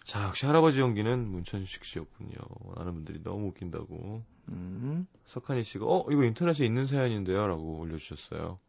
자, 0.06 0.24
역시 0.24 0.46
할아버지 0.46 0.80
연기는 0.80 1.28
문천식 1.28 1.84
씨였군요. 1.86 2.32
많은 2.76 2.94
분들이 2.94 3.22
너무 3.24 3.48
웃긴다고. 3.48 4.24
음. 4.50 5.08
석한이 5.26 5.64
씨가, 5.64 5.86
어, 5.86 6.06
이거 6.12 6.24
인터넷에 6.24 6.66
있는 6.66 6.86
사연인데요? 6.86 7.48
라고 7.48 7.80
올려주셨어요. 7.80 8.60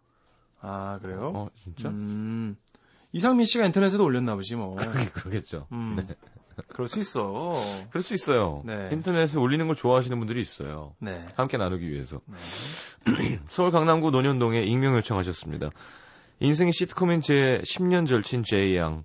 아, 0.60 0.98
그래요? 1.02 1.32
어, 1.34 1.48
진짜? 1.62 1.88
음. 1.88 2.56
이상민 3.12 3.44
씨가 3.46 3.66
인터넷에도 3.66 4.04
올렸나 4.04 4.36
보지, 4.36 4.54
뭐. 4.56 4.76
그러겠죠. 5.14 5.66
음. 5.72 6.04
네. 6.06 6.14
그럴 6.68 6.88
수 6.88 6.98
있어. 6.98 7.62
그럴 7.90 8.02
수 8.02 8.14
있어요. 8.14 8.62
네. 8.64 8.90
인터넷에 8.92 9.38
올리는 9.38 9.66
걸 9.66 9.76
좋아하시는 9.76 10.18
분들이 10.18 10.40
있어요. 10.40 10.94
네. 10.98 11.24
함께 11.36 11.56
나누기 11.56 11.90
위해서. 11.90 12.20
네. 12.26 13.40
서울 13.46 13.70
강남구 13.70 14.10
논현동에 14.10 14.62
익명 14.62 14.96
요청하셨습니다. 14.96 15.70
인생이 16.40 16.72
시트콤인 16.72 17.20
제 17.20 17.60
10년 17.64 18.06
절친 18.06 18.42
제이 18.44 18.76
양. 18.76 19.04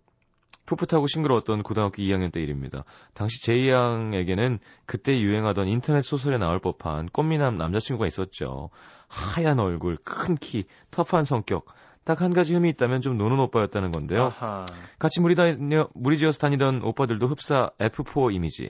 풋풋하고 0.66 1.08
싱그러웠던 1.08 1.64
고등학교 1.64 2.02
2학년 2.04 2.32
때 2.32 2.42
일입니다. 2.42 2.84
당시 3.14 3.42
제이 3.42 3.70
양에게는 3.70 4.60
그때 4.86 5.18
유행하던 5.18 5.68
인터넷 5.70 6.02
소설에 6.02 6.38
나올 6.38 6.60
법한 6.60 7.08
꽃미남 7.14 7.58
남자친구가 7.58 8.06
있었죠. 8.06 8.70
하얀 9.08 9.60
얼굴, 9.60 9.96
큰 10.04 10.36
키, 10.36 10.66
터프한 10.92 11.24
성격. 11.24 11.66
딱 12.08 12.22
한 12.22 12.34
가지 12.34 12.54
흠이 12.56 12.70
있다면 12.70 13.02
좀 13.02 13.18
노는 13.18 13.38
오빠였다는 13.38 13.92
건데요. 13.92 14.28
아하. 14.28 14.66
같이 14.98 15.20
무리 15.20 15.36
다녀, 15.36 15.90
무리지어서 15.94 16.40
다니던 16.40 16.82
오빠들도 16.82 17.28
흡사 17.28 17.72
F4 17.80 18.34
이미지. 18.34 18.70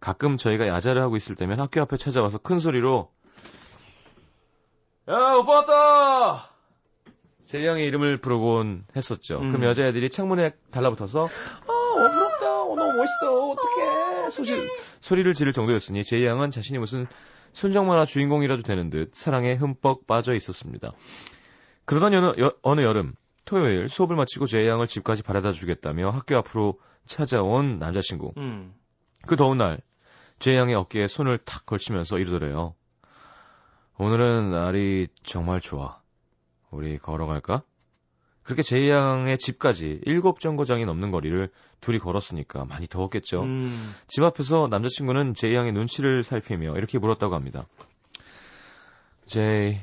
가끔 0.00 0.38
저희가 0.38 0.66
야자를 0.66 1.02
하고 1.02 1.16
있을 1.16 1.36
때면 1.36 1.60
학교 1.60 1.82
앞에 1.82 1.98
찾아와서 1.98 2.38
큰 2.38 2.58
소리로 2.58 3.10
야 5.06 5.34
오빠 5.34 5.56
왔다! 5.56 6.48
제 7.44 7.66
형의 7.66 7.86
이름을 7.86 8.16
부르곤 8.22 8.86
했었죠. 8.96 9.38
음. 9.40 9.50
그럼 9.50 9.64
여자애들이 9.64 10.08
창문에 10.08 10.52
달라붙어서 10.70 11.26
아, 11.26 11.72
어, 11.72 12.10
부럽다. 12.10 12.62
어, 12.62 12.74
너무 12.74 12.92
멋있어. 12.96 13.50
어떡해. 13.50 14.30
소리, 14.30 14.68
소리를 15.00 15.30
지를 15.34 15.52
정도였으니 15.52 16.04
제 16.04 16.24
양은 16.24 16.50
자신이 16.50 16.78
무슨 16.78 17.06
순정 17.52 17.86
만화 17.86 18.06
주인공이라도 18.06 18.62
되는 18.62 18.88
듯 18.88 19.10
사랑에 19.14 19.52
흠뻑 19.56 20.06
빠져 20.06 20.32
있었습니다. 20.32 20.92
그러던 21.84 22.14
어느, 22.14 22.40
여, 22.40 22.52
어느 22.62 22.80
여름 22.82 23.14
토요일 23.44 23.88
수업을 23.88 24.16
마치고 24.16 24.46
제 24.46 24.66
양을 24.66 24.86
집까지 24.86 25.22
바래다 25.22 25.52
주겠다며 25.52 26.10
학교 26.10 26.36
앞으로 26.36 26.78
찾아온 27.04 27.78
남자친구. 27.78 28.32
음. 28.36 28.74
그 29.26 29.36
더운 29.36 29.58
날, 29.58 29.80
제 30.38 30.56
양의 30.56 30.74
어깨에 30.74 31.06
손을 31.06 31.38
탁 31.38 31.66
걸치면서 31.66 32.18
이러더래요. 32.18 32.74
오늘은 33.98 34.50
날이 34.50 35.08
정말 35.22 35.60
좋아. 35.60 36.00
우리 36.70 36.98
걸어갈까? 36.98 37.62
그렇게 38.42 38.62
제 38.62 38.88
양의 38.88 39.38
집까지 39.38 40.00
일곱 40.04 40.40
정거장이 40.40 40.84
넘는 40.84 41.12
거리를 41.12 41.50
둘이 41.80 41.98
걸었으니까 41.98 42.64
많이 42.64 42.88
더웠겠죠. 42.88 43.42
음. 43.42 43.94
집 44.08 44.24
앞에서 44.24 44.66
남자친구는 44.68 45.34
제이 45.34 45.54
양의 45.54 45.72
눈치를 45.72 46.22
살피며 46.24 46.74
이렇게 46.76 46.98
물었다고 46.98 47.34
합니다. 47.34 47.66
제이, 49.26 49.80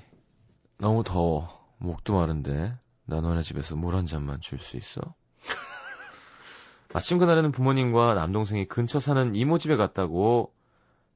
너무 0.77 1.03
더워. 1.03 1.58
목도 1.79 2.15
마른데, 2.15 2.77
나 3.05 3.21
너네 3.21 3.41
집에서 3.41 3.75
물 3.75 3.95
한 3.95 4.05
잔만 4.05 4.39
줄 4.41 4.59
수 4.59 4.77
있어? 4.77 5.01
아침 6.93 7.17
그날에는 7.17 7.51
부모님과 7.51 8.13
남동생이 8.15 8.67
근처 8.67 8.99
사는 8.99 9.35
이모 9.35 9.57
집에 9.57 9.75
갔다고 9.75 10.53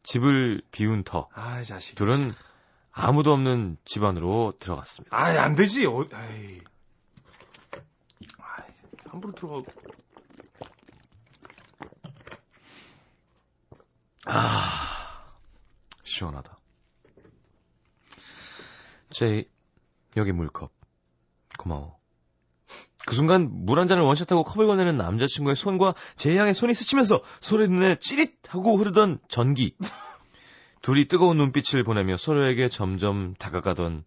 집을 0.04 0.62
비운 0.72 1.04
터. 1.04 1.30
아, 1.34 1.60
이 1.62 1.66
자식. 1.66 1.96
둘은 1.96 2.34
아무도 2.92 3.32
없는 3.34 3.78
집안으로 3.86 4.54
들어갔습니다. 4.60 5.16
아이, 5.18 5.38
안 5.38 5.56
되지. 5.56 5.86
어, 5.86 6.06
아이. 6.12 6.62
아이, 8.38 8.70
함부로 9.08 9.34
들어가고. 9.34 9.66
시원하다. 16.04 16.58
제이, 19.12 19.46
여기 20.18 20.32
물컵. 20.32 20.72
고마워. 21.58 21.98
그 23.06 23.16
순간 23.16 23.50
물 23.66 23.80
한 23.80 23.88
잔을 23.88 24.04
원샷하고 24.04 24.44
컵을 24.46 24.66
건네는 24.68 24.96
남자친구의 24.98 25.56
손과 25.56 25.94
제이 26.16 26.38
양의 26.38 26.54
손이 26.54 26.74
스치면서 26.74 27.22
소리 27.42 27.68
눈에 27.68 27.96
찌릿하고 27.98 28.78
흐르던 28.78 29.20
전기. 29.28 29.76
둘이 30.82 31.08
뜨거운 31.08 31.38
눈빛을 31.38 31.84
보내며 31.84 32.18
서로에게 32.18 32.70
점점 32.70 33.34
다가가던 33.36 34.04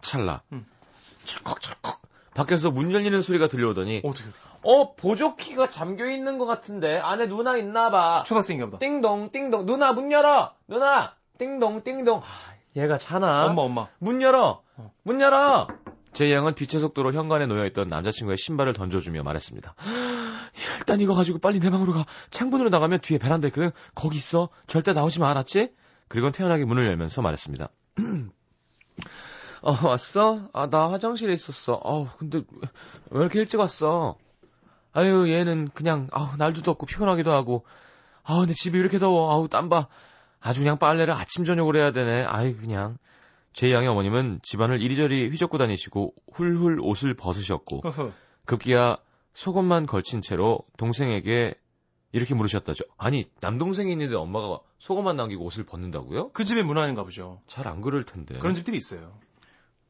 찰나. 0.00 0.42
음. 0.52 0.64
철컥철컥. 1.24 2.02
밖에서 2.34 2.70
문 2.70 2.90
열리는 2.92 3.18
소리가 3.20 3.46
들려오더니 3.48 4.02
어떻게, 4.04 4.28
어떻게. 4.28 4.40
어 4.62 4.94
보조키가 4.96 5.70
잠겨 5.70 6.06
있는 6.10 6.36
것 6.38 6.46
같은데 6.46 6.98
안에 6.98 7.26
누나 7.28 7.56
있나 7.56 7.90
봐. 7.90 8.24
초등학생인가 8.26 8.66
보다. 8.66 8.78
띵동 8.78 9.30
띵동 9.30 9.66
누나 9.66 9.92
문 9.92 10.10
열어 10.12 10.52
누나 10.66 11.14
띵동 11.38 11.82
띵동 11.84 12.18
아, 12.18 12.53
얘가 12.76 12.98
자나? 12.98 13.46
엄마, 13.46 13.62
엄마. 13.62 13.86
문 13.98 14.20
열어. 14.22 14.62
어. 14.76 14.92
문 15.04 15.20
열어. 15.20 15.68
제 16.12 16.32
양은 16.32 16.54
빛의 16.54 16.80
속도로 16.80 17.12
현관에 17.12 17.46
놓여있던 17.46 17.88
남자친구의 17.88 18.36
신발을 18.36 18.72
던져주며 18.72 19.22
말했습니다. 19.22 19.74
일단 20.78 21.00
이거 21.00 21.14
가지고 21.14 21.38
빨리 21.38 21.58
내 21.60 21.70
방으로 21.70 21.92
가. 21.92 22.04
창문으로 22.30 22.70
나가면 22.70 23.00
뒤에 23.00 23.18
베란다 23.18 23.48
있거든. 23.48 23.70
거기 23.94 24.16
있어. 24.16 24.48
절대 24.66 24.92
나오지 24.92 25.20
마 25.20 25.30
알았지? 25.30 25.70
그리고 26.08 26.30
태연하게 26.30 26.64
문을 26.64 26.86
열면서 26.86 27.22
말했습니다. 27.22 27.68
어 29.62 29.88
왔어? 29.88 30.48
아 30.52 30.68
나 30.68 30.90
화장실에 30.90 31.32
있었어. 31.32 31.80
어 31.82 32.06
근데 32.18 32.38
왜- 32.50 32.68
왜 33.10 33.20
이렇게 33.20 33.38
일찍 33.40 33.58
왔어? 33.58 34.16
아유 34.92 35.28
얘는 35.32 35.70
그냥 35.74 36.08
아우 36.12 36.36
날도 36.36 36.60
덥고 36.62 36.86
피곤하기도 36.86 37.32
하고. 37.32 37.64
아 38.24 38.38
근데 38.40 38.52
집이 38.54 38.78
이렇게 38.78 38.98
더워. 38.98 39.32
아우 39.32 39.48
땀 39.48 39.68
봐 39.68 39.88
아주 40.46 40.60
그냥 40.60 40.78
빨래를 40.78 41.14
아침 41.14 41.44
저녁으로 41.44 41.78
해야 41.78 41.90
되네 41.90 42.24
아이 42.24 42.54
그냥 42.54 42.98
제 43.54 43.72
양의 43.72 43.88
어머님은 43.88 44.40
집안을 44.42 44.82
이리저리 44.82 45.28
휘젓고 45.30 45.56
다니시고 45.58 46.12
훌훌 46.32 46.80
옷을 46.82 47.14
벗으셨고. 47.14 47.80
급기야 48.44 48.98
속옷만 49.32 49.86
걸친 49.86 50.20
채로 50.20 50.60
동생에게 50.76 51.54
이렇게 52.12 52.34
물으셨다죠 52.34 52.84
아니 52.98 53.28
남동생이 53.40 53.90
있는데 53.92 54.16
엄마가 54.16 54.58
속옷만 54.80 55.16
남기고 55.16 55.42
옷을 55.46 55.64
벗는다고요? 55.64 56.30
그 56.32 56.44
집의 56.44 56.62
문화인가 56.62 57.04
보죠. 57.04 57.40
잘 57.46 57.66
안 57.66 57.80
그럴 57.80 58.04
텐데 58.04 58.38
그런 58.38 58.54
집들이 58.54 58.76
있어요. 58.76 59.18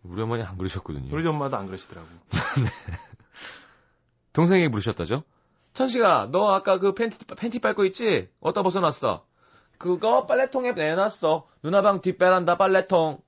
우리 0.05 0.23
어머니 0.23 0.43
안 0.45 0.57
그러셨거든요 0.57 1.13
우리 1.13 1.27
엄마도 1.27 1.57
안 1.57 1.67
그러시더라고. 1.67 2.07
동생에게 4.33 4.69
물으셨다죠? 4.69 5.25
천식아, 5.75 6.29
너 6.31 6.53
아까 6.53 6.79
그 6.79 6.95
팬티, 6.95 7.19
팬티 7.37 7.59
빨고 7.59 7.85
있지? 7.87 8.29
어디다 8.41 8.63
벗어놨어? 8.63 9.27
그거 9.79 10.27
빨래통에 10.27 10.73
내놨어. 10.73 11.47
누나 11.63 11.83
방 11.83 12.01
뒷베란다 12.01 12.57
빨래통. 12.57 13.19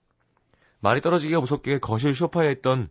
말이 0.81 1.01
떨어지기가 1.01 1.41
무섭게 1.41 1.79
거실 1.79 2.15
소파에 2.15 2.53
있던 2.53 2.91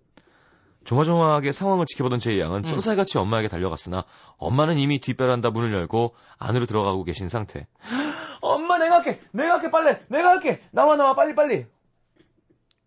조마조마하게 0.85 1.51
상황을 1.51 1.85
지켜보던 1.85 2.19
제이 2.19 2.39
양은 2.39 2.59
음. 2.59 2.63
쏜살같이 2.63 3.17
엄마에게 3.17 3.47
달려갔으나 3.47 4.05
엄마는 4.37 4.77
이미 4.77 4.99
뒷베란다 4.99 5.49
문을 5.49 5.73
열고 5.73 6.15
안으로 6.37 6.65
들어가고 6.65 7.03
계신 7.03 7.27
상태. 7.29 7.67
엄마 8.41 8.77
내가 8.77 8.97
할게! 8.97 9.19
내가 9.31 9.55
할게 9.55 9.71
빨래! 9.71 10.01
내가 10.07 10.29
할게! 10.29 10.61
나와 10.71 10.95
나와 10.95 11.15
빨리 11.15 11.33
빨리! 11.33 11.65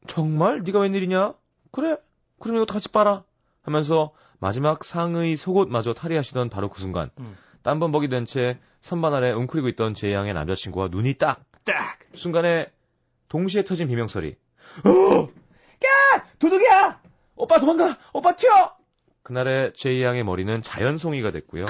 정말? 0.06 0.62
네가 0.62 0.78
웬일이냐? 0.78 1.34
그래? 1.72 1.96
그럼 2.38 2.56
이것도 2.56 2.72
같이 2.72 2.88
빨아. 2.90 3.24
하면서 3.62 4.12
마지막 4.38 4.84
상의 4.84 5.36
속옷마저 5.36 5.92
탈의하시던 5.94 6.48
바로 6.48 6.68
그 6.68 6.80
순간 6.80 7.10
음. 7.18 7.36
땀범벅이 7.62 8.08
된 8.08 8.24
채 8.26 8.58
선반 8.80 9.14
아래 9.14 9.30
웅크리고 9.32 9.68
있던 9.68 9.94
제 9.94 10.12
양의 10.12 10.34
남자친구와 10.34 10.88
눈이 10.90 11.14
딱 11.18 11.44
딱! 11.64 11.98
순간에 12.14 12.66
동시에 13.28 13.62
터진 13.64 13.88
비명소리. 13.88 14.36
어! 14.84 15.22
야! 15.22 16.24
도둑이야! 16.38 17.00
오빠 17.36 17.60
도망가! 17.60 17.98
오빠 18.14 18.34
튀어! 18.36 18.76
그날의 19.22 19.72
제이 19.74 20.02
양의 20.02 20.24
머리는 20.24 20.62
자연송이가 20.62 21.30
됐고요. 21.32 21.66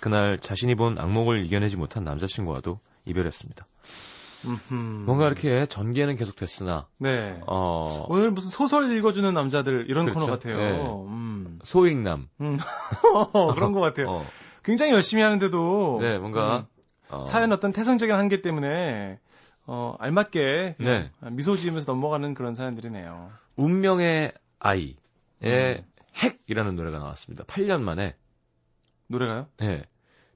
그날 0.00 0.38
자신이 0.38 0.74
본 0.74 0.98
악몽을 0.98 1.44
이겨내지 1.46 1.76
못한 1.78 2.04
남자친구와도 2.04 2.80
이별했습니다. 3.06 3.66
음흠. 4.44 4.74
뭔가 5.06 5.26
이렇게 5.26 5.66
전개는 5.66 6.16
계속 6.16 6.36
됐으나 6.36 6.86
네. 6.98 7.40
어, 7.46 8.06
오늘 8.08 8.30
무슨 8.30 8.50
소설 8.50 8.96
읽어주는 8.96 9.32
남자들 9.32 9.86
이런 9.88 10.06
그렇죠. 10.06 10.20
코너 10.20 10.32
같아요. 10.32 10.56
네. 10.56 10.78
음. 10.80 11.58
소익남. 11.62 12.28
그런 13.54 13.72
것 13.72 13.80
같아요. 13.80 14.10
어, 14.10 14.24
굉장히 14.62 14.92
열심히 14.92 15.22
하는데도 15.22 15.98
네, 16.00 16.18
뭔가 16.18 16.66
어, 17.08 17.16
음, 17.16 17.20
사연 17.22 17.52
어떤 17.52 17.72
태생적인 17.72 18.14
한계 18.14 18.42
때문에 18.42 19.18
어, 19.66 19.96
알맞게 19.98 20.76
네. 20.78 21.10
미소 21.32 21.56
지으면서 21.56 21.92
넘어가는 21.92 22.34
그런 22.34 22.54
사연들이네요. 22.54 23.30
운명의 23.56 24.32
아이의 24.60 24.94
음. 25.42 25.82
핵이라는 26.16 26.76
노래가 26.76 26.98
나왔습니다. 26.98 27.44
8년 27.44 27.80
만에 27.80 28.14
노래가요? 29.08 29.46
네. 29.58 29.84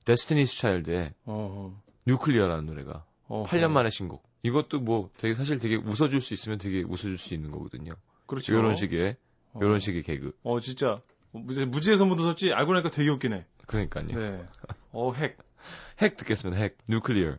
Destiny's 0.05 0.59
Child의 0.59 1.13
어, 1.25 1.81
Nuclear라는 2.07 2.67
노래가 2.67 3.05
어, 3.33 3.45
8년 3.45 3.65
어. 3.65 3.69
만에 3.71 3.89
신곡. 3.89 4.23
이것도 4.43 4.81
뭐 4.81 5.09
되게 5.17 5.35
사실 5.35 5.59
되게 5.59 5.77
웃어줄 5.77 6.21
수 6.21 6.35
있으면 6.35 6.59
되게 6.59 6.83
웃어줄 6.83 7.17
수 7.17 7.33
있는 7.33 7.51
거거든요. 7.51 7.95
그렇죠. 8.27 8.55
요런 8.55 8.75
식의 8.75 9.17
어. 9.55 9.61
요런 9.63 9.79
식의 9.79 10.03
개그. 10.03 10.33
어 10.43 10.61
진짜 10.61 11.01
무지, 11.31 11.65
무지에서 11.65 12.05
못 12.05 12.21
웃었지 12.21 12.53
알고 12.53 12.75
나니까 12.75 12.91
되게 12.91 13.09
웃기네. 13.09 13.47
그러니까요. 13.67 14.07
네. 14.09 14.45
어 14.93 15.15
핵. 15.15 15.39
핵 16.03 16.19
듣겠습니다. 16.19 16.61
핵. 16.61 16.77
뉴클리어. 16.91 17.39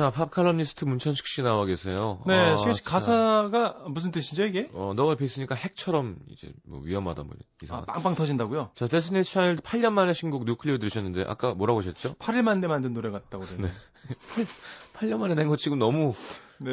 자, 0.00 0.10
팝 0.10 0.30
칼럼니스트 0.30 0.86
문천식 0.86 1.26
씨 1.26 1.42
나와 1.42 1.66
계세요. 1.66 2.22
네, 2.26 2.32
아, 2.34 2.56
자, 2.56 2.70
가사가 2.82 3.84
무슨 3.90 4.12
뜻이죠 4.12 4.46
이게? 4.46 4.70
어, 4.72 4.94
너가 4.96 5.12
옆에 5.12 5.26
있으니까 5.26 5.54
핵처럼 5.54 6.16
이제 6.30 6.50
뭐 6.66 6.80
위험하다 6.80 7.24
뭐 7.24 7.34
아, 7.38 7.44
이상. 7.62 7.84
빵빵 7.84 8.14
터진다고요? 8.14 8.70
자, 8.74 8.86
Destiny's 8.86 9.30
Child 9.34 9.62
8년 9.62 9.92
만에 9.92 10.14
신곡 10.14 10.46
Nuclear 10.46 10.78
들으셨는데 10.78 11.24
아까 11.28 11.52
뭐라고 11.52 11.80
하셨죠? 11.80 12.14
8일 12.14 12.62
만에 12.62 12.66
만든 12.66 12.94
노래 12.94 13.10
같다고 13.10 13.44
그러네. 13.44 13.68
네. 13.68 13.72
8년 14.96 15.18
만에 15.18 15.34
낸 15.34 15.48
거 15.48 15.56
지금 15.56 15.78
너무 15.78 16.14
네. 16.60 16.70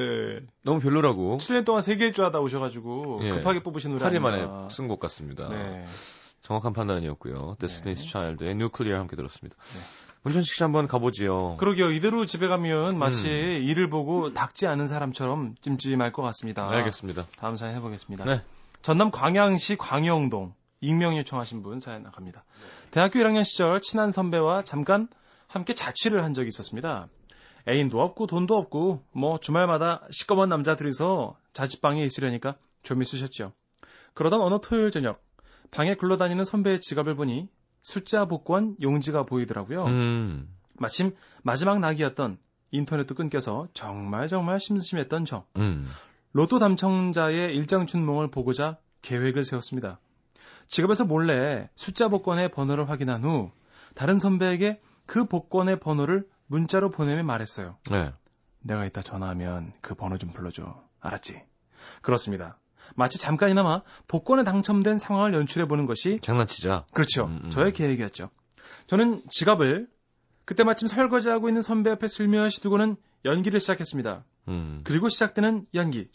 너무 0.63 0.79
별로라고. 0.79 1.37
7년 1.37 1.65
동안 1.65 1.81
세계 1.81 2.05
일주 2.05 2.23
하다 2.23 2.39
오셔 2.39 2.59
가지고 2.61 3.19
예. 3.23 3.31
급하게 3.31 3.61
뽑으신 3.61 3.91
노래 3.91 4.05
8일 4.05 4.23
아닌가. 4.25 4.47
만에 4.47 4.69
쓴 4.69 4.89
곡 4.89 5.01
같습니다. 5.01 5.49
네. 5.49 5.83
정확한 6.39 6.71
판단이었고요. 6.71 7.57
Destiny's 7.59 8.03
네. 8.03 8.09
Child의 8.09 8.55
Nuclear 8.55 8.97
함께 8.97 9.17
들었습니다. 9.17 9.57
문천식 10.27 10.55
씨 10.55 10.63
한번 10.63 10.87
가보지요. 10.87 11.55
그러게요. 11.55 11.91
이대로 11.91 12.25
집에 12.25 12.47
가면 12.47 12.99
마치 12.99 13.29
음. 13.29 13.63
일을 13.63 13.89
보고 13.89 14.33
닦지 14.33 14.67
않은 14.67 14.87
사람처럼 14.87 15.55
찜찜할 15.61 16.11
것 16.11 16.21
같습니다. 16.21 16.69
알겠습니다. 16.69 17.25
다음 17.37 17.55
사연 17.55 17.75
해보겠습니다. 17.75 18.25
네. 18.25 18.41
전남 18.81 19.09
광양시 19.09 19.77
광영동 19.77 20.53
익명 20.81 21.17
요청하신 21.17 21.63
분 21.63 21.79
사연 21.79 22.03
나갑니다. 22.03 22.43
대학교 22.91 23.19
1학년 23.19 23.45
시절 23.45 23.79
친한 23.79 24.11
선배와 24.11 24.63
잠깐 24.63 25.07
함께 25.47 25.73
자취를 25.73 26.21
한 26.21 26.33
적이 26.33 26.49
있었습니다. 26.49 27.07
애인도 27.69 28.01
없고 28.01 28.27
돈도 28.27 28.53
없고 28.53 29.03
뭐 29.13 29.37
주말마다 29.37 30.01
시꺼먼 30.11 30.49
남자 30.49 30.75
둘이서 30.75 31.37
자취방에 31.53 32.03
있으려니까 32.03 32.55
좀이 32.83 33.05
쑤셨죠. 33.05 33.53
그러던 34.13 34.41
어느 34.41 34.59
토요일 34.61 34.91
저녁 34.91 35.21
방에 35.71 35.95
굴러다니는 35.95 36.43
선배의 36.43 36.81
지갑을 36.81 37.15
보니 37.15 37.47
숫자 37.87 38.25
복권 38.25 38.75
용지가 38.81 39.23
보이더라고요. 39.23 39.85
음. 39.85 40.53
마침 40.73 41.15
마지막 41.41 41.79
낙이었던 41.79 42.37
인터넷도 42.71 43.15
끊겨서 43.15 43.69
정말 43.73 44.27
정말 44.27 44.59
심심했던 44.59 45.23
저. 45.23 45.45
음. 45.55 45.89
로또 46.33 46.59
당첨자의 46.59 47.55
일장 47.55 47.85
춘몽을 47.85 48.29
보고자 48.29 48.77
계획을 49.03 49.45
세웠습니다. 49.45 50.01
지갑에서 50.67 51.05
몰래 51.05 51.69
숫자 51.75 52.09
복권의 52.09 52.51
번호를 52.51 52.89
확인한 52.89 53.23
후 53.23 53.51
다른 53.95 54.19
선배에게 54.19 54.81
그 55.05 55.23
복권의 55.23 55.79
번호를 55.79 56.27
문자로 56.47 56.89
보내며 56.89 57.23
말했어요. 57.23 57.77
네. 57.89 58.11
내가 58.59 58.85
이따 58.85 59.01
전화하면 59.01 59.71
그 59.79 59.95
번호 59.95 60.17
좀 60.17 60.33
불러줘. 60.33 60.83
알았지? 60.99 61.41
그렇습니다. 62.01 62.57
마치 62.95 63.19
잠깐이나마 63.19 63.81
복권에 64.07 64.43
당첨된 64.43 64.97
상황을 64.97 65.33
연출해 65.33 65.67
보는 65.67 65.85
것이 65.85 66.19
장난치자. 66.21 66.85
그렇죠. 66.93 67.25
음, 67.25 67.41
음. 67.45 67.49
저의 67.49 67.73
계획이었죠. 67.73 68.29
저는 68.87 69.21
지갑을 69.29 69.87
그때 70.45 70.63
마침 70.63 70.87
설거지하고 70.87 71.49
있는 71.49 71.61
선배 71.61 71.89
앞에 71.91 72.07
슬며시 72.07 72.61
두고는 72.61 72.95
연기를 73.25 73.59
시작했습니다. 73.59 74.23
음. 74.47 74.81
그리고 74.85 75.09
시작되는 75.09 75.65
연기. 75.73 76.09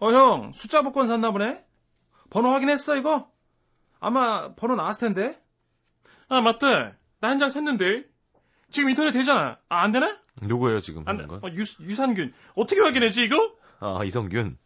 어, 0.00 0.10
형, 0.12 0.52
숫자 0.52 0.82
복권 0.82 1.06
샀나 1.06 1.30
보네? 1.30 1.64
번호 2.30 2.50
확인했어, 2.50 2.96
이거? 2.96 3.30
아마 4.00 4.54
번호 4.54 4.76
나왔을 4.76 5.08
텐데? 5.08 5.40
아, 6.28 6.40
맞다. 6.40 6.96
나 7.20 7.28
한장 7.28 7.48
샜는데. 7.48 8.06
지금 8.70 8.90
인터넷 8.90 9.12
되잖아. 9.12 9.58
아, 9.68 9.82
안 9.82 9.92
되나? 9.92 10.18
누구예요 10.42 10.80
지금 10.80 11.02
안? 11.06 11.20
어, 11.30 11.40
유, 11.52 11.62
유산균. 11.80 12.32
어떻게 12.54 12.80
확인했지, 12.80 13.24
이거? 13.24 13.52
아 13.80 14.04
이성균. 14.04 14.58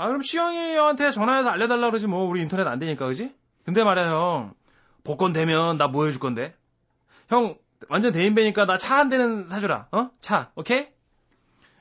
아, 0.00 0.06
그럼 0.06 0.22
시영이 0.22 0.74
형한테 0.76 1.10
전화해서 1.10 1.50
알려달라 1.50 1.88
그러지, 1.88 2.06
뭐. 2.06 2.24
우리 2.26 2.40
인터넷 2.40 2.66
안 2.66 2.78
되니까, 2.78 3.06
그지? 3.06 3.34
근데 3.66 3.84
말이야, 3.84 4.08
형. 4.10 4.54
복권 5.04 5.32
되면 5.34 5.76
나 5.76 5.88
뭐 5.88 6.06
해줄 6.06 6.20
건데? 6.20 6.54
형, 7.28 7.56
완전 7.90 8.12
대인배니까 8.12 8.64
나 8.64 8.78
차 8.78 8.96
한 8.98 9.10
대는 9.10 9.46
사주라. 9.48 9.88
어? 9.92 10.10
차, 10.22 10.52
오케이? 10.56 10.86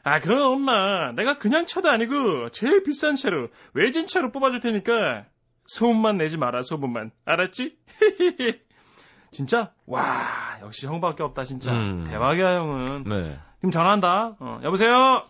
아, 0.03 0.19
그럼 0.19 0.51
엄마. 0.51 1.11
내가 1.13 1.37
그냥 1.37 1.65
차도 1.65 1.89
아니고 1.89 2.49
제일 2.51 2.83
비싼 2.83 3.15
차로 3.15 3.47
외진 3.73 4.05
차로 4.07 4.31
뽑아줄 4.31 4.59
테니까 4.61 5.25
소문만 5.67 6.17
내지 6.17 6.37
마라, 6.37 6.61
소문만. 6.61 7.11
알았지? 7.25 7.77
진짜? 9.31 9.71
와, 9.85 10.57
역시 10.61 10.87
형밖에 10.87 11.23
없다, 11.23 11.43
진짜. 11.43 11.71
음. 11.71 12.05
대박이야, 12.09 12.55
형은. 12.57 13.03
네. 13.05 13.39
지금 13.57 13.71
전화한다. 13.71 14.35
어, 14.39 14.59
여보세요? 14.63 15.23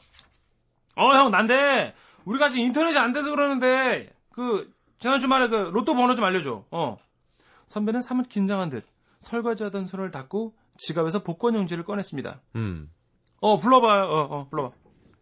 어, 0.96 1.14
형, 1.14 1.32
난데, 1.32 1.94
우리가 2.26 2.50
지금 2.50 2.66
인터넷이 2.66 2.98
안 2.98 3.14
돼서 3.14 3.30
그러는데, 3.30 4.14
그, 4.32 4.72
지난 5.00 5.20
주말에 5.20 5.48
그, 5.48 5.56
로또 5.56 5.96
번호 5.96 6.16
좀 6.16 6.26
알려줘. 6.26 6.66
어. 6.72 6.98
선배는 7.68 8.02
사뭇 8.02 8.28
긴장한 8.30 8.70
듯, 8.70 8.86
설거지하던 9.22 9.88
손을 9.88 10.12
닫고, 10.12 10.56
지갑에서 10.78 11.24
복권 11.24 11.56
용지를 11.56 11.84
꺼냈습니다. 11.84 12.42
음. 12.56 12.90
어, 13.42 13.58
불러봐요. 13.58 14.04
어, 14.04 14.22
어, 14.22 14.48
불러봐. 14.50 14.72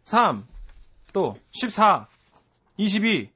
3, 0.03 0.43
또, 1.13 1.37
14, 1.51 2.07
22. 2.77 3.29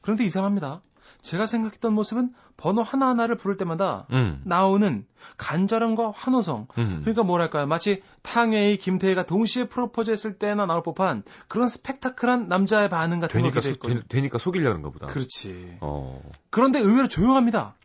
그런데 0.00 0.24
이상합니다. 0.24 0.80
제가 1.22 1.46
생각했던 1.46 1.92
모습은 1.94 2.34
번호 2.56 2.82
하나하나를 2.82 3.36
부를 3.36 3.56
때마다 3.56 4.06
음. 4.10 4.40
나오는 4.44 5.06
간절함과 5.36 6.12
환호성, 6.14 6.68
음. 6.78 7.00
그러니까 7.00 7.22
뭐랄까요. 7.22 7.66
마치 7.66 8.02
탕웨이, 8.22 8.76
김태희가 8.76 9.24
동시에 9.24 9.68
프로포즈 9.68 10.10
했을 10.10 10.38
때나 10.38 10.66
나올 10.66 10.82
법한 10.82 11.24
그런 11.48 11.66
스펙타클한 11.66 12.48
남자의 12.48 12.88
반응 12.88 13.20
같은 13.20 13.40
되니까 13.40 13.60
소. 13.60 13.74
되, 13.74 14.02
되니까 14.08 14.38
속이려는가 14.38 14.90
보다. 14.90 15.06
그렇지. 15.06 15.78
어. 15.80 16.20
그런데 16.50 16.78
의외로 16.78 17.08
조용합니다. 17.08 17.76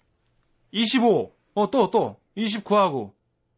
25, 0.72 1.34
어, 1.56 1.72
또, 1.72 1.90
또, 1.90 2.18
29하고, 2.38 3.14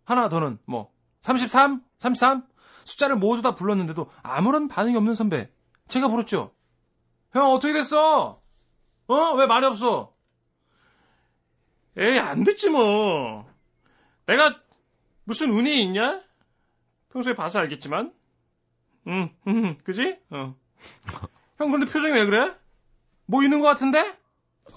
하나 0.06 0.30
더는 0.30 0.58
뭐, 0.66 0.92
33, 1.22 1.82
33, 1.98 2.44
숫자를 2.86 3.16
모두 3.16 3.42
다 3.42 3.54
불렀는데도 3.54 4.10
아무런 4.24 4.68
반응이 4.68 4.96
없는 4.96 5.14
선배. 5.14 5.52
제가 5.88 6.08
물었죠. 6.08 6.52
형, 7.34 7.52
어떻게 7.52 7.74
됐어? 7.74 8.42
어? 9.08 9.34
왜 9.36 9.46
말이 9.46 9.66
없어? 9.66 10.14
에이, 11.98 12.20
안 12.20 12.44
됐지 12.44 12.70
뭐. 12.70 13.50
내가 14.26 14.60
무슨 15.24 15.52
운이 15.52 15.82
있냐? 15.84 16.22
평소에 17.12 17.36
봐서 17.36 17.60
알겠지만. 17.60 18.14
응, 19.08 19.36
응, 19.48 19.78
그지? 19.84 20.18
어. 20.30 20.56
형 21.58 21.72
근데 21.72 21.86
표정이 21.86 22.14
왜 22.14 22.26
그래? 22.26 22.54
뭐 23.26 23.44
있는 23.44 23.62
것 23.62 23.68
같은데? 23.68 24.14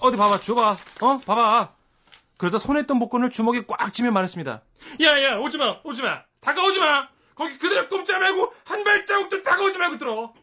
어디 0.01 0.17
봐봐 0.17 0.39
줘봐 0.39 0.77
어 1.01 1.17
봐봐 1.19 1.73
그러자 2.37 2.57
손에 2.57 2.81
있던 2.81 2.99
복권을 2.99 3.29
주먹에 3.29 3.65
꽉 3.67 3.93
쥐며 3.93 4.11
말했습니다 4.11 4.61
야 5.01 5.21
야 5.23 5.37
오지 5.37 5.57
마 5.57 5.79
오지 5.83 6.01
마 6.01 6.23
다가오지 6.41 6.79
마 6.79 7.07
거기 7.35 7.57
그대로 7.57 7.87
꼼짝 7.87 8.19
말고 8.19 8.53
한 8.65 8.83
발자국도 8.83 9.43
다가오지 9.43 9.77
말고 9.77 9.97
들어 9.97 10.33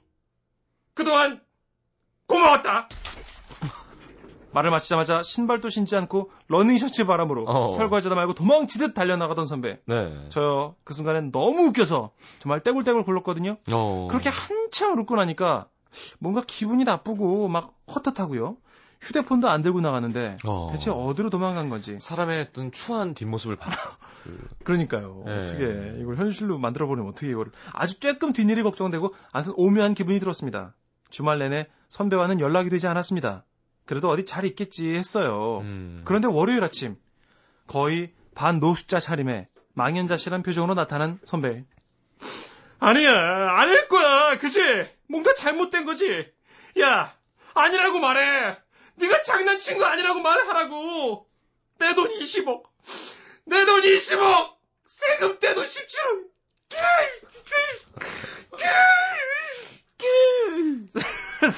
그동안 0.95 1.41
고마웠다 2.27 2.89
말을 4.53 4.71
마치자마자 4.71 5.23
신발도 5.23 5.69
신지 5.69 5.97
않고 5.97 6.31
러닝 6.49 6.79
셔츠 6.79 7.05
바람으로 7.07 7.45
어. 7.47 7.71
설거지하다 7.71 8.15
말고 8.15 8.35
도망치듯 8.35 8.95
달려나가던 8.95 9.45
선배 9.45 9.81
네. 9.87 10.27
저요 10.29 10.77
그 10.85 10.95
순간엔 10.95 11.33
너무 11.33 11.67
웃겨서 11.69 12.13
정말 12.39 12.61
떼굴떼굴 12.61 13.05
굴렀거든요 13.05 13.57
어. 13.71 14.09
그렇게 14.11 14.29
한참 14.29 14.99
웃고 14.99 15.17
나니까 15.17 15.69
뭔가 16.19 16.43
기분이 16.47 16.85
나쁘고 16.85 17.49
막 17.49 17.75
헛헛하고요. 17.89 18.57
휴대폰도 19.01 19.51
안 19.51 19.63
들고 19.63 19.81
나가는데 19.81 20.37
어. 20.45 20.69
대체 20.71 20.91
어디로 20.91 21.29
도망간 21.31 21.69
건지. 21.69 21.99
사람의 21.99 22.49
어떤 22.51 22.71
추한 22.71 23.15
뒷모습을 23.15 23.57
봐. 23.57 23.71
그러니까요. 24.65 25.25
네. 25.27 25.41
어떻게 25.41 25.65
이걸 26.01 26.17
현실로 26.17 26.59
만들어 26.59 26.87
버리면 26.87 27.11
어떻게 27.11 27.29
이거를 27.29 27.51
아주 27.73 27.99
쬐끔 27.99 28.33
뒷일이 28.33 28.63
걱정되고 28.63 29.13
아무튼 29.33 29.55
오묘한 29.57 29.95
기분이 29.95 30.21
들었습니다. 30.21 30.75
주말 31.11 31.41
내내 31.41 31.67
선배와는 31.89 32.39
연락이 32.39 32.71
되지 32.71 32.87
않았습니다. 32.87 33.45
그래도 33.85 34.09
어디 34.09 34.25
잘 34.25 34.45
있겠지 34.45 34.89
했어요. 34.95 35.59
음. 35.63 36.03
그런데 36.05 36.29
월요일 36.29 36.63
아침 36.65 36.97
거의 37.67 38.13
반 38.35 38.61
노숙자 38.61 39.01
차림에 39.01 39.49
망연자실한 39.75 40.43
표정으로 40.43 40.75
나타난 40.75 41.19
선배. 41.25 41.65
아니야, 42.79 43.13
아닐 43.13 43.87
거야, 43.89 44.37
그지? 44.39 44.61
뭔가 45.09 45.35
잘못된 45.35 45.85
거지. 45.85 46.33
야, 46.81 47.15
아니라고 47.55 47.99
말해. 48.01 48.59
네가 48.97 49.23
장난친 49.23 49.79
거 49.79 49.85
아니라고 49.85 50.21
말하라고. 50.21 51.27
내 51.79 51.95
돈 51.95 52.11
20억. 52.11 52.63
내 53.45 53.65
돈 53.65 53.83
20억. 53.83 54.55
세금 54.87 55.39
떼돈 55.39 55.65
17억. 55.65 56.32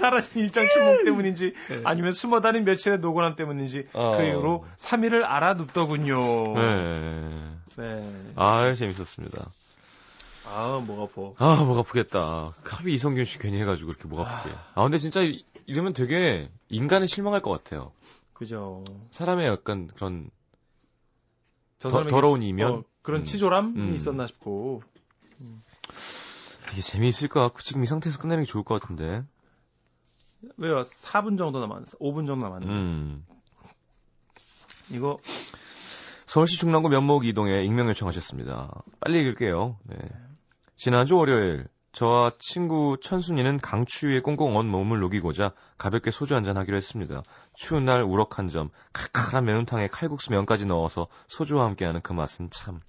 사라진 0.04 0.42
일장 0.42 0.66
추몽 0.68 1.04
때문인지 1.04 1.54
아니면 1.84 2.12
숨어 2.12 2.40
다닌 2.42 2.64
며칠의 2.64 2.98
노곤함 2.98 3.36
때문인지 3.36 3.88
어. 3.94 4.16
그 4.18 4.22
이후로 4.22 4.66
3일을 4.76 5.22
알아눕더군요. 5.24 6.54
네. 6.54 7.56
네. 7.76 8.32
아, 8.36 8.74
재밌었습니다. 8.74 9.50
아, 10.46 10.82
목 10.86 11.00
아파. 11.00 11.32
아, 11.52 11.64
목 11.64 11.78
아프겠다. 11.78 12.50
합이 12.64 12.92
이성균 12.92 13.24
씨 13.24 13.38
괜히 13.38 13.58
해가지고 13.62 13.92
이렇게 13.92 14.06
목 14.06 14.20
아프게. 14.20 14.54
아, 14.74 14.82
근데 14.82 14.98
진짜 14.98 15.22
이- 15.22 15.42
이러면 15.64 15.94
되게 15.94 16.50
인간에 16.68 17.06
실망할 17.06 17.40
것 17.40 17.50
같아요. 17.50 17.92
그죠. 18.34 18.84
사람의 19.10 19.46
약간 19.46 19.88
그런 19.94 20.28
저 21.78 21.88
더, 21.88 22.06
더러운 22.06 22.42
이면 22.42 22.70
어, 22.72 22.82
그런 23.00 23.22
음. 23.22 23.24
치졸함이 23.24 23.80
음. 23.80 23.94
있었나 23.94 24.26
싶고. 24.26 24.82
이게 26.72 26.82
재미있을까? 26.82 27.48
그 27.54 27.62
지금 27.62 27.82
이 27.84 27.86
상태에서 27.86 28.18
끝내는 28.18 28.44
게 28.44 28.46
좋을 28.50 28.64
것 28.64 28.78
같은데. 28.80 29.22
왜요? 30.56 30.82
4분 30.82 31.38
정도 31.38 31.60
남았어. 31.60 31.98
5분 31.98 32.26
정도 32.26 32.46
남았네. 32.46 32.66
음. 32.66 33.26
이거 34.90 35.18
서울시 36.26 36.58
중랑구 36.58 36.88
면목 36.88 37.26
이동에 37.26 37.62
익명 37.64 37.88
요청하셨습니다. 37.88 38.82
빨리 39.00 39.20
읽을게요. 39.20 39.78
네. 39.84 39.96
지난주 40.76 41.16
월요일 41.16 41.66
저와 41.92 42.32
친구 42.40 42.96
천순이는 43.00 43.60
강추위에 43.60 44.20
꽁꽁 44.20 44.56
언 44.56 44.66
몸을 44.66 44.98
녹이고자 44.98 45.52
가볍게 45.78 46.10
소주 46.10 46.34
한잔 46.34 46.56
하기로 46.56 46.76
했습니다. 46.76 47.22
추운 47.54 47.84
날 47.84 48.02
우럭 48.02 48.38
한 48.38 48.48
점, 48.48 48.70
칼칼한 48.92 49.44
매운탕에 49.44 49.88
칼국수 49.88 50.32
면까지 50.32 50.66
넣어서 50.66 51.06
소주와 51.28 51.64
함께하는 51.66 52.00
그 52.00 52.12
맛은 52.12 52.50
참. 52.50 52.80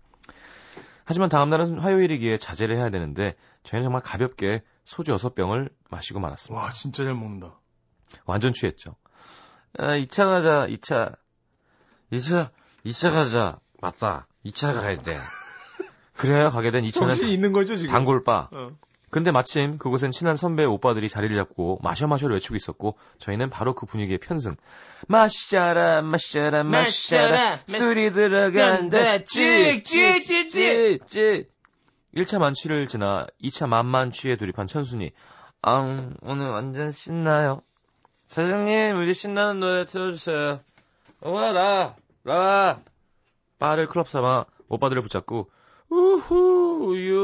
하지만 1.03 1.30
다음 1.30 1.51
날은 1.51 1.78
화요일이기에 1.78 2.39
자제를 2.39 2.78
해야 2.78 2.89
되는데 2.89 3.36
저희는 3.62 3.86
정말 3.86 4.01
가볍게 4.01 4.64
소주 4.86 5.14
6병을 5.14 5.70
마시고 5.90 6.20
말았습니다. 6.20 6.64
와, 6.64 6.72
진짜 6.72 7.04
잘 7.04 7.14
먹는다. 7.14 7.60
완전 8.26 8.54
취했죠. 8.54 8.96
아, 9.78 9.98
2차 9.98 10.26
가자, 10.26 10.68
2차. 10.68 11.18
2차, 12.14 12.50
2차 12.86 13.12
가자. 13.12 13.60
맞다. 13.82 14.28
2차 14.46 14.74
가야 14.74 14.98
돼. 14.98 15.18
그래야 16.16 16.50
가게 16.50 16.72
된 16.72 16.90
정신이 16.90 17.30
2차는 17.30 17.34
있는 17.34 17.52
거죠, 17.52 17.76
지금? 17.76 17.92
단골바. 17.92 18.50
어. 18.52 18.70
근데 19.10 19.32
마침 19.32 19.78
그곳엔 19.78 20.12
친한 20.12 20.36
선배 20.36 20.66
오빠들이 20.66 21.10
자리를 21.10 21.36
잡고 21.36 21.80
마셔 21.82 22.06
마셔를 22.06 22.36
외치고 22.36 22.56
있었고 22.58 22.98
저희는 23.18 23.50
바로 23.50 23.74
그 23.74 23.86
분위기에 23.86 24.18
편승. 24.18 24.56
마셔라 25.08 26.02
마셔라 26.02 26.64
마셔라 26.64 27.62
술이 27.68 28.12
들어간다 28.12 29.24
찍찍찍찍찍 29.24 31.55
1차 32.16 32.39
만취를 32.39 32.88
지나 32.88 33.28
2차 33.43 33.68
만만 33.68 34.11
취에 34.11 34.36
돌입한 34.36 34.68
천순이 34.68 35.11
아 35.61 36.09
오늘 36.22 36.49
완전 36.49 36.91
신나요. 36.91 37.61
사장님 38.26 38.97
우리 38.97 39.13
신나는 39.13 39.59
노래 39.59 39.86
틀어주세요. 39.86 40.61
어머나 41.22 41.53
나 41.53 41.95
나. 42.24 42.82
바를 43.59 43.88
클럽 43.88 44.07
삼아 44.07 44.45
오빠들을 44.68 45.01
붙잡고 45.01 45.49
우후 45.89 46.95
유 46.97 47.20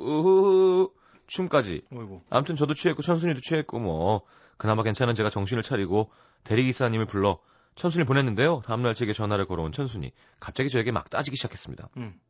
우후 0.00 0.92
춤까지 1.26 1.82
어이구. 1.92 2.20
아무튼 2.30 2.56
저도 2.56 2.74
취했고 2.74 3.02
천순이도 3.02 3.40
취했고 3.40 3.78
뭐 3.78 4.22
그나마 4.56 4.82
괜찮은 4.82 5.14
제가 5.14 5.30
정신을 5.30 5.62
차리고 5.62 6.10
대리기사님을 6.44 7.06
불러 7.06 7.38
천순이 7.74 8.04
보냈는데요. 8.04 8.62
다음날 8.66 8.94
제게 8.94 9.12
전화를 9.12 9.46
걸어온 9.46 9.72
천순이 9.72 10.12
갑자기 10.38 10.68
저에게 10.68 10.92
막 10.92 11.08
따지기 11.10 11.36
시작했습니다. 11.36 11.88
음. 11.96 12.20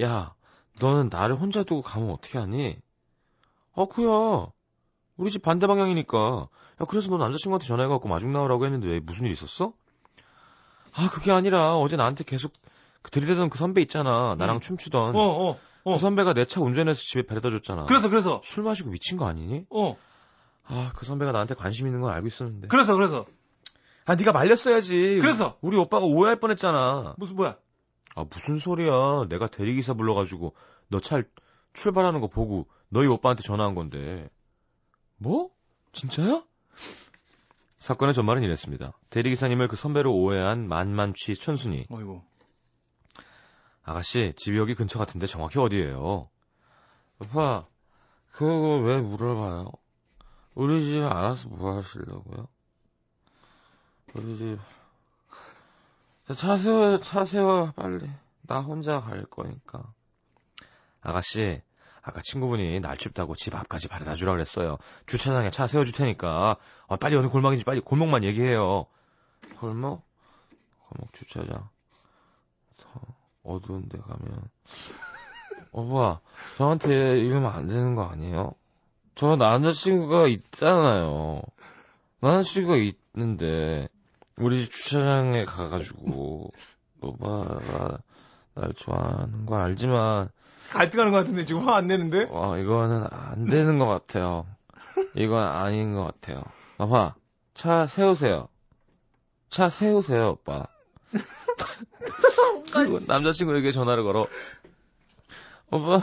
야, 0.00 0.34
너는 0.80 1.08
나를 1.10 1.36
혼자 1.36 1.62
두고 1.62 1.82
가면 1.82 2.10
어떻게 2.10 2.38
하니? 2.38 2.76
아, 3.74 3.86
그야. 3.86 4.46
우리 5.16 5.30
집 5.30 5.42
반대 5.42 5.66
방향이니까. 5.66 6.48
야, 6.80 6.84
그래서 6.86 7.10
너 7.10 7.16
남자친구한테 7.16 7.66
전화해갖고 7.66 8.08
마중 8.08 8.32
나오라고 8.32 8.64
했는데 8.64 8.86
왜 8.86 9.00
무슨 9.00 9.26
일 9.26 9.32
있었어? 9.32 9.72
아, 10.94 11.08
그게 11.10 11.32
아니라 11.32 11.76
어제 11.76 11.96
나한테 11.96 12.24
계속 12.24 12.52
그 13.02 13.10
들이대던 13.10 13.50
그 13.50 13.58
선배 13.58 13.80
있잖아. 13.82 14.34
나랑 14.38 14.56
음. 14.56 14.60
춤추던. 14.60 15.14
어, 15.16 15.18
어, 15.20 15.58
어. 15.84 15.92
그 15.92 15.98
선배가 15.98 16.32
내 16.34 16.44
차 16.46 16.60
운전해서 16.60 17.00
집에 17.00 17.22
데려다 17.26 17.50
줬잖아. 17.50 17.84
그래서, 17.86 18.08
그래서. 18.08 18.40
술 18.42 18.64
마시고 18.64 18.90
미친 18.90 19.16
거 19.16 19.26
아니니? 19.26 19.64
어. 19.70 19.96
아, 20.64 20.90
그 20.96 21.04
선배가 21.06 21.32
나한테 21.32 21.54
관심 21.54 21.86
있는 21.86 22.00
건 22.00 22.12
알고 22.12 22.26
있었는데. 22.26 22.68
그래서, 22.68 22.94
그래서. 22.94 23.24
아, 24.04 24.14
네가 24.16 24.32
말렸어야지. 24.32 25.18
그래서. 25.20 25.56
우리 25.60 25.76
오빠가 25.76 26.04
오해할 26.04 26.36
뻔했잖아. 26.40 27.14
무슨, 27.18 27.36
뭐야? 27.36 27.56
아, 28.16 28.24
무슨 28.28 28.58
소리야. 28.58 29.26
내가 29.28 29.46
대리기사 29.46 29.94
불러가지고 29.94 30.54
너 30.88 30.98
차 30.98 31.22
출발하는 31.74 32.20
거 32.20 32.26
보고 32.28 32.66
너희 32.88 33.06
오빠한테 33.06 33.42
전화한 33.42 33.74
건데. 33.74 34.28
뭐? 35.18 35.50
진짜야? 35.92 36.42
사건의 37.78 38.14
전말은 38.14 38.42
이랬습니다. 38.42 38.92
대리기사님을 39.10 39.68
그 39.68 39.76
선배로 39.76 40.12
오해한 40.12 40.66
만만취 40.66 41.34
천순이. 41.36 41.84
어이구. 41.90 42.22
아가씨, 43.84 44.32
집이 44.36 44.56
여기 44.58 44.74
근처 44.74 44.98
같은데 44.98 45.26
정확히 45.26 45.58
어디예요? 45.60 46.28
오빠, 47.20 47.66
그거 48.32 48.78
왜 48.78 49.00
물어봐요? 49.00 49.70
우리 50.54 50.84
집 50.84 51.02
알아서 51.04 51.48
뭐 51.48 51.76
하시려고요? 51.76 52.48
우리 54.14 54.38
집. 54.38 54.58
자, 56.28 56.34
차 56.34 56.56
세워, 56.56 56.98
차 56.98 57.24
세워, 57.24 57.72
빨리. 57.76 58.10
나 58.42 58.60
혼자 58.60 59.00
갈 59.00 59.24
거니까. 59.26 59.92
아가씨, 61.00 61.62
아까 62.02 62.20
친구분이 62.20 62.80
날 62.80 62.96
춥다고 62.96 63.36
집 63.36 63.54
앞까지 63.54 63.86
바래다 63.86 64.14
주라 64.14 64.32
그랬어요. 64.32 64.78
주차장에 65.06 65.50
차 65.50 65.68
세워줄 65.68 65.94
테니까. 65.94 66.56
아, 66.88 66.96
빨리 66.96 67.16
어느 67.16 67.28
골목인지 67.28 67.64
빨리 67.64 67.80
골목만 67.80 68.24
얘기해요. 68.24 68.86
골목? 69.60 70.02
골목 70.88 71.12
주차장. 71.12 71.68
더 72.76 73.00
어두운 73.44 73.88
데 73.88 73.98
가면. 73.98 74.48
오빠, 75.70 76.20
저한테 76.56 77.18
이러면 77.18 77.52
안 77.52 77.68
되는 77.68 77.94
거 77.94 78.04
아니에요? 78.04 78.54
저 79.14 79.36
남자친구가 79.36 80.26
있잖아요. 80.28 81.42
남자친구가 82.20 82.76
있는데, 83.14 83.88
우리 84.38 84.64
집 84.64 84.72
주차장에 84.72 85.44
가가지고, 85.44 86.52
오빠가 87.00 87.98
날 88.54 88.72
좋아하는 88.74 89.46
거 89.46 89.56
알지만, 89.56 90.28
갈등하는 90.70 91.12
것 91.12 91.18
같은데 91.18 91.44
지금 91.44 91.66
화 91.68 91.76
안 91.76 91.86
내는데? 91.86 92.24
와, 92.30 92.58
이거는 92.58 93.06
안 93.10 93.46
되는 93.46 93.78
것 93.78 93.86
같아요. 93.86 94.46
이건 95.14 95.42
아닌 95.42 95.94
것 95.94 96.04
같아요. 96.04 96.42
오빠, 96.78 97.14
차 97.54 97.86
세우세요. 97.86 98.48
차 99.48 99.68
세우세요, 99.68 100.30
오빠. 100.30 100.66
그리고 102.72 102.98
남자친구에게 103.06 103.70
전화를 103.72 104.02
걸어. 104.04 104.26
오빠, 105.70 106.02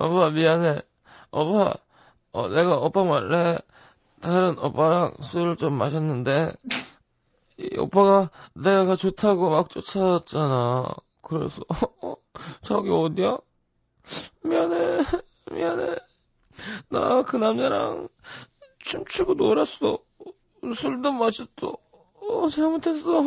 오빠, 0.00 0.30
미안해. 0.30 0.82
오빠, 1.30 1.74
어, 2.32 2.48
내가 2.48 2.76
오빠 2.78 3.04
말래 3.04 3.58
다른 4.20 4.58
오빠랑 4.58 5.14
술을 5.20 5.56
좀 5.56 5.74
마셨는데 5.74 6.52
이 6.64 6.83
오빠가 7.78 8.30
내가 8.54 8.96
좋다고 8.96 9.50
막 9.50 9.70
쫓아왔잖아. 9.70 10.94
그래서 11.22 11.62
어, 12.02 12.16
저기 12.62 12.90
어디야? 12.90 13.38
미안해, 14.42 14.98
미안해. 15.52 15.96
나 16.88 17.22
그 17.22 17.36
남자랑 17.36 18.08
춤추고 18.78 19.34
놀았어. 19.34 19.98
술도 20.74 21.12
마셨어. 21.12 21.76
어, 22.20 22.48
잘못했어. 22.48 23.22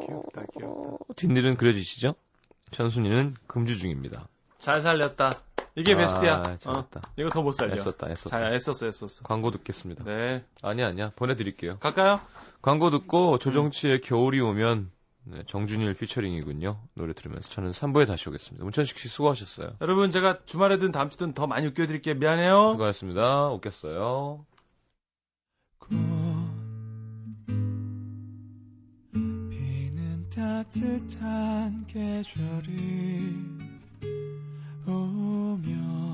귀엽다, 0.00 0.42
귀엽다. 0.52 0.96
뒷일은 1.16 1.56
그려지시죠? 1.56 2.14
현순이는 2.72 3.34
금주 3.46 3.78
중입니다. 3.78 4.28
잘 4.58 4.80
살렸다. 4.82 5.30
이게 5.78 5.94
아, 5.94 5.96
베스트야. 5.96 6.34
어, 6.40 6.56
잘했다. 6.56 7.00
이거 7.18 7.28
더 7.30 7.42
못 7.42 7.52
살려. 7.52 7.74
애썼다, 7.74 8.10
애썼다. 8.10 8.30
잘 8.30 8.52
애썼어, 8.54 8.88
애썼어. 8.88 9.22
광고 9.24 9.50
듣겠습니다. 9.52 10.04
네. 10.04 10.44
아니야, 10.62 10.88
아니야. 10.88 11.10
보내드릴게요. 11.16 11.78
갈까요? 11.78 12.20
광고 12.62 12.90
듣고 12.90 13.38
조정치의 13.38 14.00
겨울이 14.00 14.40
오면 14.40 14.90
네, 15.24 15.42
정준일 15.46 15.94
피처링이군요. 15.94 16.80
노래 16.94 17.12
들으면서 17.12 17.50
저는 17.50 17.70
3부에 17.72 18.06
다시 18.06 18.28
오겠습니다. 18.28 18.64
문천식 18.64 18.98
씨 18.98 19.08
수고하셨어요. 19.08 19.72
여러분, 19.82 20.10
제가 20.10 20.38
주말에든 20.46 20.90
다음 20.90 21.10
주든 21.10 21.34
더 21.34 21.46
많이 21.46 21.66
웃겨드릴게요. 21.66 22.14
미안해요. 22.14 22.68
수고하셨습니다. 22.70 23.48
웃겼어요. 23.50 24.46
비는 29.50 30.28
따뜻한 30.30 31.86
계절이 31.86 33.34
오면 34.88 36.07